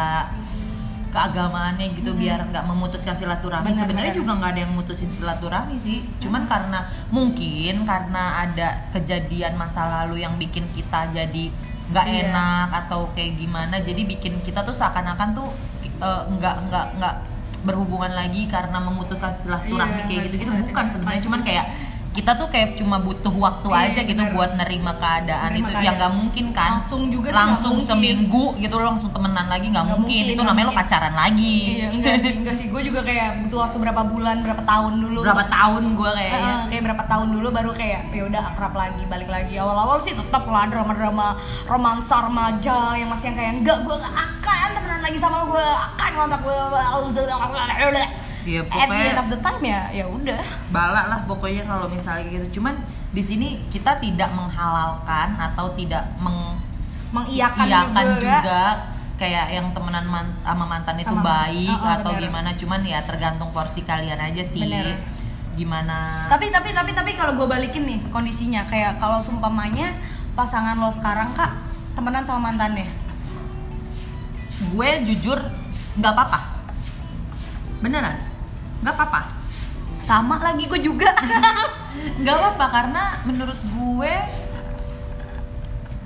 keagamaannya 1.10 1.94
gitu 1.94 2.14
Mm-mm. 2.14 2.22
biar 2.22 2.40
nggak 2.46 2.66
memutuskan 2.66 3.14
silaturahmi. 3.14 3.74
Sebenarnya 3.74 4.14
juga 4.14 4.32
nggak 4.34 4.52
ada 4.54 4.62
yang 4.64 4.74
mutusin 4.74 5.10
silaturahmi 5.10 5.76
sih. 5.78 6.06
Cuman 6.18 6.46
karena 6.46 6.86
mungkin 7.10 7.84
karena 7.84 8.46
ada 8.46 8.88
kejadian 8.90 9.58
masa 9.58 9.86
lalu 9.86 10.22
yang 10.22 10.38
bikin 10.38 10.70
kita 10.72 11.10
jadi 11.10 11.50
nggak 11.90 12.06
Iya. 12.06 12.30
enak 12.30 12.68
atau 12.86 13.10
kayak 13.18 13.34
gimana 13.36 13.82
jadi 13.82 14.06
bikin 14.06 14.46
kita 14.46 14.62
tuh 14.62 14.72
seakan-akan 14.72 15.34
tuh 15.34 15.50
eh, 15.82 16.24
nggak 16.30 16.56
nggak 16.70 16.86
nggak 17.02 17.16
berhubungan 17.60 18.14
lagi 18.14 18.46
karena 18.46 18.78
memutuskan 18.78 19.34
silaturahmi 19.36 19.98
Iya, 19.98 20.08
kayak 20.08 20.22
gitu 20.30 20.36
gitu 20.46 20.52
bukan 20.70 20.86
sebenarnya 20.86 21.22
cuman 21.26 21.42
kayak 21.42 21.66
kita 22.20 22.36
tuh 22.36 22.48
kayak 22.48 22.76
cuma 22.76 23.00
butuh 23.00 23.32
waktu 23.32 23.68
Iya, 23.70 23.80
aja 23.86 24.02
gitu 24.04 24.20
bener. 24.20 24.36
buat 24.36 24.52
nerima 24.54 24.92
keadaan 24.94 25.50
Nerima 25.50 25.56
itu 25.58 25.72
keadaan. 25.72 25.86
yang 25.88 25.96
nggak 25.96 26.14
mungkin 26.14 26.46
kan 26.52 26.72
Langsung 26.76 27.02
juga 27.08 27.28
langsung 27.32 27.76
mungkin. 27.78 27.88
seminggu 27.88 28.44
gitu 28.58 28.74
lo 28.74 28.84
langsung 28.86 29.10
temenan 29.10 29.48
lagi 29.48 29.68
nggak 29.68 29.88
mungkin. 29.88 30.04
mungkin, 30.20 30.36
itu 30.36 30.42
namanya 30.42 30.60
lo 30.60 30.70
mungkin. 30.70 30.84
pacaran 30.84 31.16
lagi 31.16 31.58
Iya, 31.72 31.88
enggak 31.90 32.16
sih, 32.20 32.32
enggak 32.36 32.56
sih. 32.56 32.66
Gue 32.68 32.82
juga 32.84 33.00
kayak 33.02 33.30
butuh 33.42 33.60
waktu 33.62 33.78
berapa 33.80 34.02
bulan, 34.04 34.36
berapa 34.42 34.64
tahun 34.64 34.94
dulu. 35.00 35.20
berapa 35.24 35.46
tahun 35.48 35.84
gue 35.96 36.10
Heeh, 36.10 36.28
kayaknya 36.30 36.56
kayak 36.68 36.84
berapa 36.84 37.04
tahun 37.08 37.28
dulu 37.32 37.48
baru 37.50 37.72
kayak 37.72 38.02
ya 38.12 38.24
udah 38.26 38.44
akrab 38.52 38.74
lagi, 38.74 39.04
balik 39.08 39.30
lagi. 39.30 39.54
Awal-awal 39.56 39.98
sih 40.04 40.12
tetap 40.12 40.44
lah 40.44 40.68
drama-drama 40.68 41.40
romansa 41.64 42.20
remaja 42.22 42.94
yang 42.94 43.08
masih 43.08 43.32
yang 43.32 43.38
kayak 43.38 43.54
enggak 43.56 43.78
gue 43.80 43.96
gak 43.96 44.12
akan 44.14 44.68
temenan 44.76 45.02
lagi 45.02 45.18
sama 45.18 45.36
lo, 45.40 45.46
gue 45.48 45.64
akan 45.96 46.12
ngontak 46.14 46.40
gue. 46.44 46.58
Iya, 48.50 48.62
At 48.62 48.66
the 48.66 48.74
pokoknya- 48.74 49.06
end 49.06 49.20
of 49.20 49.28
the 49.30 49.40
time 49.40 49.62
ya, 49.64 49.82
ya 49.94 50.06
udah. 50.08 50.42
balak 50.70 51.06
lah 51.06 51.20
pokoknya 51.24 51.64
kalau 51.64 51.86
misalnya 51.88 52.26
gitu 52.28 52.58
cuman 52.58 52.82
di 53.10 53.22
sini 53.22 53.48
kita 53.68 53.94
tidak 53.96 54.30
menghalalkan 54.32 55.34
atau 55.36 55.70
tidak 55.74 56.02
meng 56.18 56.58
Mengiyakan 57.10 57.66
iyakan 57.66 58.06
juga. 58.16 58.38
juga 58.38 58.62
kayak 59.16 59.46
yang 59.52 59.68
temenan 59.70 60.06
man- 60.06 60.38
sama 60.40 60.64
mantan 60.64 60.96
itu 60.96 61.10
Sama- 61.12 61.26
baik 61.28 61.70
Oh, 61.72 61.82
oh, 61.84 61.90
atau 61.92 62.12
bener. 62.12 62.22
gimana 62.24 62.50
cuman 62.54 62.82
ya 62.84 63.00
tergantung 63.02 63.50
porsi 63.50 63.82
kalian 63.82 64.16
aja 64.16 64.44
sih 64.44 64.62
Bener. 64.62 64.98
gimana 65.54 66.26
Tapi 66.26 66.50
tapi 66.50 66.70
tapi 66.72 66.94
tapi 66.94 67.12
kalau 67.14 67.34
gue 67.36 67.46
balikin 67.46 67.84
nih 67.84 68.00
kondisinya 68.08 68.64
kayak 68.64 68.98
kalau 68.98 69.18
sumpamanya 69.20 69.94
pasangan 70.34 70.74
lo 70.76 70.90
sekarang 70.90 71.34
kak 71.34 71.52
temenan 71.92 72.24
sama 72.24 72.48
mantannya. 72.48 72.88
gue 74.62 74.90
jujur 75.04 75.40
nggak 75.96 76.12
apa-apa 76.12 76.40
beneran 77.80 78.16
nggak 78.80 78.94
apa-apa 78.94 79.22
Sama 80.00 80.40
lagi 80.40 80.66
gue 80.66 80.80
juga. 80.82 81.12
nggak 82.20 82.34
apa-apa 82.34 82.66
karena 82.68 83.04
menurut 83.24 83.60
gue 83.60 84.14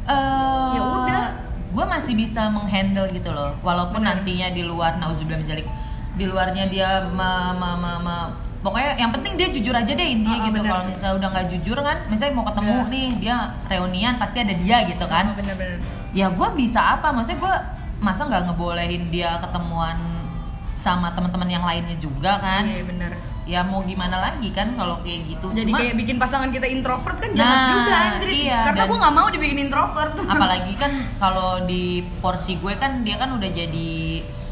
eh 0.03 0.71
Ya 0.71 0.81
udah. 0.83 1.23
gue 1.69 1.85
masih 1.87 2.13
bisa 2.13 2.45
menghandle 2.47 3.07
gitu 3.09 3.29
loh 3.29 3.55
walaupun 3.59 3.97
Benar. 3.99 4.19
nantinya 4.19 4.47
di 4.49 4.61
luar 4.61 4.97
nauzubillah 4.97 5.39
menjalik 5.39 5.65
di 6.13 6.25
luarnya 6.25 6.67
dia 6.67 6.89
ma, 7.09 7.49
ma, 7.51 7.73
ma, 7.73 7.91
ma- 7.97 8.29
pokoknya 8.59 8.93
yang 8.95 9.09
penting 9.09 9.33
dia 9.33 9.49
jujur 9.49 9.73
aja 9.73 9.89
deh 9.89 10.05
intinya 10.07 10.37
Ah, 10.37 10.41
ah, 10.41 10.47
gitu 10.47 10.59
kalau 10.61 10.83
misalnya 10.85 11.13
udah 11.15 11.29
nggak 11.31 11.47
jujur 11.49 11.77
kan 11.79 11.97
misalnya 12.05 12.33
mau 12.33 12.45
ketemu 12.45 12.71
Udah. 12.75 12.87
nih 12.87 13.07
dia 13.17 13.35
reunian 13.65 14.13
pasti 14.15 14.37
ada 14.39 14.53
dia 14.53 14.77
gitu 14.85 15.05
kan 15.05 15.25
Bener-bener. 15.33 15.79
ya 16.11 16.29
gue 16.29 16.47
bisa 16.53 16.79
apa 16.93 17.09
maksudnya 17.09 17.39
gue 17.39 17.55
masa 17.99 18.21
nggak 18.23 18.43
ngebolehin 18.45 19.03
dia 19.09 19.39
ketemuan 19.39 19.97
sama 20.83 21.07
teman-teman 21.09 21.47
yang 21.47 21.63
lainnya 21.63 21.95
juga 21.95 22.35
kan 22.37 22.67
Iya 22.67 22.83
bener. 22.83 23.11
ya 23.43 23.59
mau 23.61 23.79
gimana 23.81 24.19
lagi 24.21 24.51
kan 24.51 24.71
kalau 24.73 24.99
kayak 24.99 25.23
gitu 25.25 25.47
Jadi 25.49 25.63
Cuma- 25.65 25.79
kayak 25.79 25.95
bikin 25.95 26.15
pasangan 26.17 26.49
kita 26.49 26.67
introvert 26.67 27.17
kan 27.17 27.29
Nah, 27.29 27.37
jahat 27.37 27.63
juga 27.73 27.95
anjir. 27.95 28.29
iya, 28.29 28.59
Karena 28.65 28.83
gue 28.85 28.97
nggak 28.97 29.13
mau 29.13 29.27
dibikin 29.29 29.59
introvert. 29.61 30.13
apalagi 30.33 30.73
kan 30.75 30.91
kalau 31.17 31.63
di 31.63 31.83
porsi 32.19 32.55
gue 32.55 32.75
kan 32.75 32.99
dia 33.01 33.15
kan 33.15 33.31
udah 33.31 33.47
jadi 33.47 33.91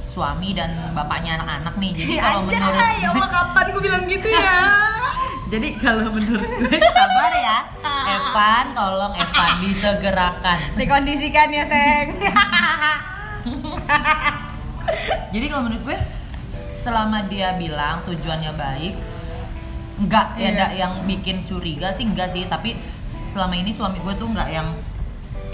suami 0.05 0.51
dan 0.51 0.71
bapaknya 0.91 1.35
anak-anak 1.35 1.75
nih 1.77 1.91
jadi 1.97 2.13
kalau 2.17 2.39
Anjay, 2.41 2.51
menurut 2.53 2.75
ya 2.97 3.09
Allah 3.09 3.29
kapan 3.29 3.65
gue 3.69 3.81
bilang 3.81 4.03
gitu 4.05 4.27
ya? 4.27 4.55
jadi 5.51 5.67
kalau 5.77 6.07
menurut 6.09 6.47
gue 6.61 6.79
sabar 6.89 7.31
ya 7.33 7.57
Evan 8.13 8.65
tolong 8.71 9.13
Evan 9.13 9.51
disegerakan 9.61 10.57
Dikondisikan 10.75 11.47
ya, 11.49 11.63
Seng. 11.65 12.07
jadi 15.31 15.45
kalau 15.47 15.63
menurut 15.65 15.83
gue 15.85 15.97
selama 16.81 17.23
dia 17.25 17.53
bilang 17.55 18.01
tujuannya 18.03 18.51
baik 18.51 18.93
enggak 19.99 20.27
ya 20.33 20.41
Iya. 20.41 20.49
ada 20.51 20.67
yang 20.73 20.93
bikin 21.05 21.45
curiga 21.45 21.93
sih 21.93 22.03
enggak 22.03 22.29
sih 22.29 22.45
tapi 22.45 22.73
selama 23.31 23.53
ini 23.53 23.69
suami 23.69 23.97
gue 23.97 24.13
tuh 24.13 24.27
enggak 24.27 24.49
yang 24.49 24.67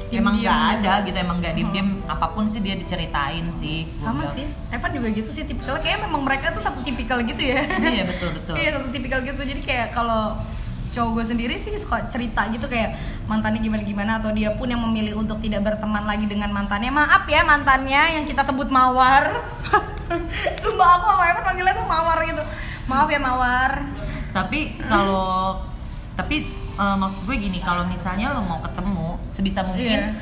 emang 0.07 0.33
Diem-diem 0.33 0.39
enggak 0.39 0.55
gitu. 0.55 0.71
ada 0.79 0.93
gitu 1.03 1.17
emang 1.19 1.37
enggak 1.37 1.53
diem 1.53 1.69
diem 1.69 1.89
apa 2.07 2.25
pun 2.31 2.47
sih 2.47 2.59
dia 2.59 2.73
diceritain 2.73 3.43
sih 3.53 3.83
Sama 3.99 4.23
bilang. 4.23 4.33
sih. 4.33 4.45
Evan 4.71 4.89
juga 4.93 5.07
gitu 5.11 5.29
sih 5.29 5.43
tipikalnya 5.43 5.83
kayak 5.83 5.99
memang 6.01 6.21
mereka 6.23 6.47
tuh 6.49 6.63
satu 6.63 6.79
tipikal 6.79 7.19
gitu 7.21 7.43
ya. 7.43 7.59
iya 7.85 8.03
betul 8.03 8.31
betul 8.31 8.55
Iya 8.55 8.69
satu 8.73 8.87
tipikal 8.87 9.19
gitu 9.21 9.41
jadi 9.43 9.61
kayak 9.61 9.87
kalau 9.91 10.39
cowok 10.89 11.11
gue 11.13 11.25
sendiri 11.27 11.55
sih 11.55 11.75
suka 11.75 12.07
cerita 12.07 12.47
gitu 12.47 12.65
kayak 12.65 12.95
mantannya 13.27 13.59
gimana 13.59 13.83
gimana 13.83 14.11
atau 14.17 14.31
dia 14.31 14.49
pun 14.49 14.65
yang 14.65 14.79
memilih 14.81 15.19
untuk 15.19 15.37
tidak 15.37 15.61
berteman 15.61 16.01
lagi 16.01 16.23
dengan 16.23 16.49
mantannya 16.49 16.89
maaf 16.89 17.27
ya 17.27 17.43
mantannya 17.43 18.15
yang 18.15 18.23
kita 18.23 18.41
sebut 18.41 18.71
mawar 18.71 19.27
sumpah 20.57 20.87
aku 20.93 21.05
sama 21.07 21.23
Evan 21.25 21.43
panggilnya 21.43 21.73
tuh 21.73 21.85
mawar 21.85 22.17
gitu. 22.21 22.43
Maaf 22.85 23.07
ya 23.07 23.19
mawar. 23.19 23.71
Tapi 24.31 24.59
kalau 24.81 25.59
tapi 26.13 26.47
eh, 26.73 26.95
maksud 26.95 27.19
gue 27.23 27.35
gini 27.37 27.59
kalau 27.59 27.83
misalnya 27.83 28.31
lo 28.31 28.41
mau 28.41 28.59
ketemu 28.59 29.07
sebisa 29.27 29.61
mungkin 29.61 29.99
Iya. 29.99 30.13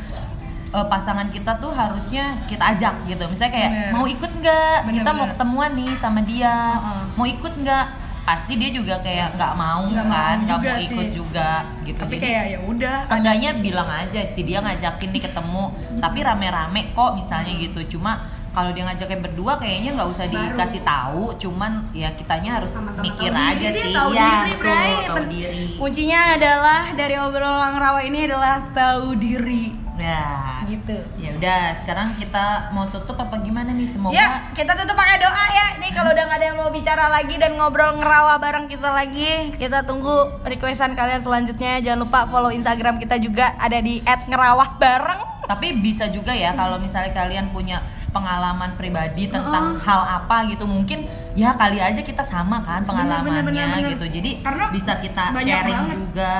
eh, 0.71 0.88
pasangan 0.88 1.30
kita 1.30 1.56
tuh 1.58 1.71
harusnya 1.71 2.36
kita 2.45 2.74
ajak 2.74 2.95
gitu. 3.06 3.24
Misalnya 3.26 3.54
kayak 3.54 3.71
Bener. 3.71 3.91
mau 3.93 4.06
ikut 4.06 4.32
nggak? 4.36 4.78
Bener, 4.84 4.95
kita 4.98 5.12
mau 5.12 5.26
ketemuan 5.30 5.71
nih 5.74 5.91
sama 5.95 6.19
dia. 6.21 6.56
Heeh. 6.76 7.02
mau 7.13 7.26
ikut 7.26 7.54
nggak? 7.58 7.88
Pasti 8.26 8.58
dia 8.58 8.74
juga 8.74 8.98
kayak 9.00 9.38
nggak 9.38 9.54
mau 9.54 9.86
mau 9.86 10.10
kan 10.10 10.41
nggak 10.41 10.58
mau 10.58 10.78
ikut 10.82 11.06
sih. 11.06 11.13
juga 11.13 11.62
gitu. 11.86 11.93
Tapi 11.95 12.17
Jadi, 12.17 12.26
kayak 12.26 12.43
ya 12.50 12.60
udah 12.65 12.95
Seenggaknya 13.06 13.50
bilang 13.56 13.86
aja 13.86 14.21
sih 14.26 14.41
dia 14.41 14.60
ngajakin 14.60 15.10
nih 15.13 15.21
ketemu. 15.21 15.63
Tapi 16.02 16.19
rame-rame 16.19 16.82
kok 16.91 17.12
misalnya 17.13 17.54
gitu. 17.54 17.80
Cuma 17.95 18.26
kalau 18.55 18.71
dia 18.71 18.87
ngajakin 18.87 19.19
berdua 19.19 19.59
kayaknya 19.59 19.91
nggak 19.93 20.09
usah 20.09 20.25
Baru. 20.25 20.55
dikasih 20.55 20.81
tahu. 20.81 21.23
Cuman 21.35 21.71
ya 21.91 22.09
kitanya 22.15 22.63
harus 22.63 22.71
sama-sama 22.71 23.03
mikir 23.03 23.29
tahu 23.29 23.43
aja 23.51 23.67
diri, 23.67 23.81
sih. 23.83 23.91
tahu 23.91 24.09
ya 24.09 24.23
diri, 24.23 24.53
betul, 24.55 24.71
tahu 24.71 25.15
Pen- 25.19 25.29
diri. 25.29 25.65
Kuncinya 25.75 26.19
adalah 26.33 26.81
dari 26.95 27.15
obrolan 27.19 27.75
rawa 27.75 27.99
ini 28.01 28.19
adalah 28.23 28.55
tahu 28.71 29.19
diri. 29.19 29.65
Ya. 29.95 30.59
Gitu. 30.67 30.91
Ya 31.15 31.31
udah 31.35 31.61
sekarang 31.79 32.15
kita 32.15 32.71
mau 32.71 32.83
tutup 32.85 33.15
apa 33.15 33.39
gimana 33.39 33.71
nih? 33.71 33.87
Semoga 33.87 34.11
Ya, 34.11 34.43
kita 34.51 34.75
tutup 34.75 34.91
pakai 34.91 35.19
doa 35.19 35.45
ya. 35.47 35.67
Nih 35.79 35.91
kalau 35.91 36.11
udah 36.11 36.23
gak 36.25 36.35
ada 36.35 36.45
yang 36.45 36.57
mau 36.57 36.67
bicara 36.67 37.07
lagi 37.07 37.35
dan 37.35 37.55
ngobrol 37.55 37.95
ngerawa 37.95 38.35
bareng 38.35 38.67
kita 38.67 38.91
lagi, 38.91 39.55
kita 39.55 39.83
tunggu 39.83 40.43
requestan 40.43 40.91
kalian 40.93 41.19
selanjutnya. 41.19 41.79
Jangan 41.79 41.99
lupa 42.01 42.27
follow 42.27 42.51
Instagram 42.51 42.99
kita 42.99 43.15
juga 43.17 43.55
ada 43.55 43.79
di 43.79 44.03
@ngerawah 44.03 44.75
bareng. 44.75 45.21
tapi 45.45 45.77
bisa 45.77 46.09
juga 46.09 46.33
ya 46.33 46.57
kalau 46.57 46.81
misalnya 46.81 47.13
kalian 47.13 47.53
punya 47.53 47.77
pengalaman 48.15 48.71
pribadi 48.73 49.28
tentang 49.28 49.75
hal 49.78 50.01
apa 50.15 50.47
gitu 50.47 50.63
mungkin 50.63 51.04
ya 51.36 51.51
kali 51.51 51.78
aja 51.78 51.99
kita 51.99 52.23
sama 52.23 52.63
kan 52.63 52.88
pengalamannya 52.88 53.43
bener, 53.43 53.51
bener, 53.51 53.67
bener. 53.75 53.91
gitu 53.91 54.06
jadi 54.08 54.32
Karena 54.39 54.65
bisa 54.71 54.91
kita 54.97 55.23
sharing 55.36 55.75
banget. 55.84 55.95
juga 55.99 56.36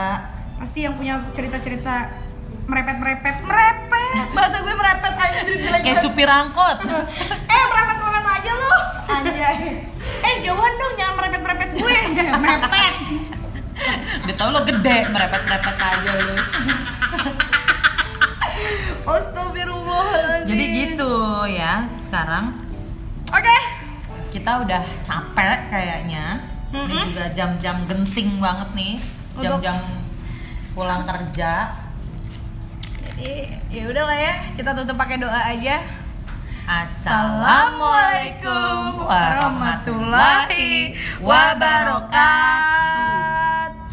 Pasti 0.56 0.80
yang 0.82 0.96
punya 0.96 1.20
cerita-cerita 1.30 2.16
merepet-merepet, 2.66 3.44
merepet. 3.44 4.26
Bahasa 4.32 4.58
gue 4.58 4.72
merepet 4.72 5.14
aja 5.14 5.40
kayak 5.78 6.00
supir 6.00 6.26
angkot 6.26 6.80
Eh, 7.52 7.64
merepet-merepet 7.68 8.26
aja 8.32 8.52
lo. 8.56 8.74
Anjay. 9.06 9.58
Eh, 10.00 10.34
jauhan 10.42 10.74
dong 10.74 10.94
jangan 10.96 11.14
merepet-merepet 11.20 11.70
gue. 11.76 11.98
merepet. 12.42 12.94
Udah 14.24 14.36
tau 14.36 14.50
lo 14.50 14.64
gede, 14.64 14.98
merepet-merepet 15.12 15.76
aja 15.78 16.12
lo 16.16 16.34
Astagfirullahaladzim. 19.06 20.50
Jadi 20.50 20.64
gitu 20.74 21.14
ya 21.48 21.86
Sekarang 22.08 22.46
Oke. 23.30 23.58
kita 24.30 24.52
udah 24.62 24.84
capek 25.02 25.60
kayaknya 25.70 26.40
Ini 26.70 26.92
Mm-mm. 26.92 27.06
juga 27.12 27.26
jam-jam 27.32 27.78
genting 27.86 28.38
banget 28.38 28.70
nih 28.76 29.00
Jam-jam 29.38 29.76
pulang 30.72 31.04
kerja 31.04 31.72
Jadi 33.16 33.48
ya 33.72 33.84
udahlah 33.88 34.16
ya, 34.16 34.34
kita 34.60 34.76
tutup 34.76 35.00
pakai 35.00 35.16
doa 35.16 35.40
aja. 35.48 35.80
Assalamualaikum 36.66 39.08
warahmatullahi 39.08 40.92
wabarakatuh 41.24 43.85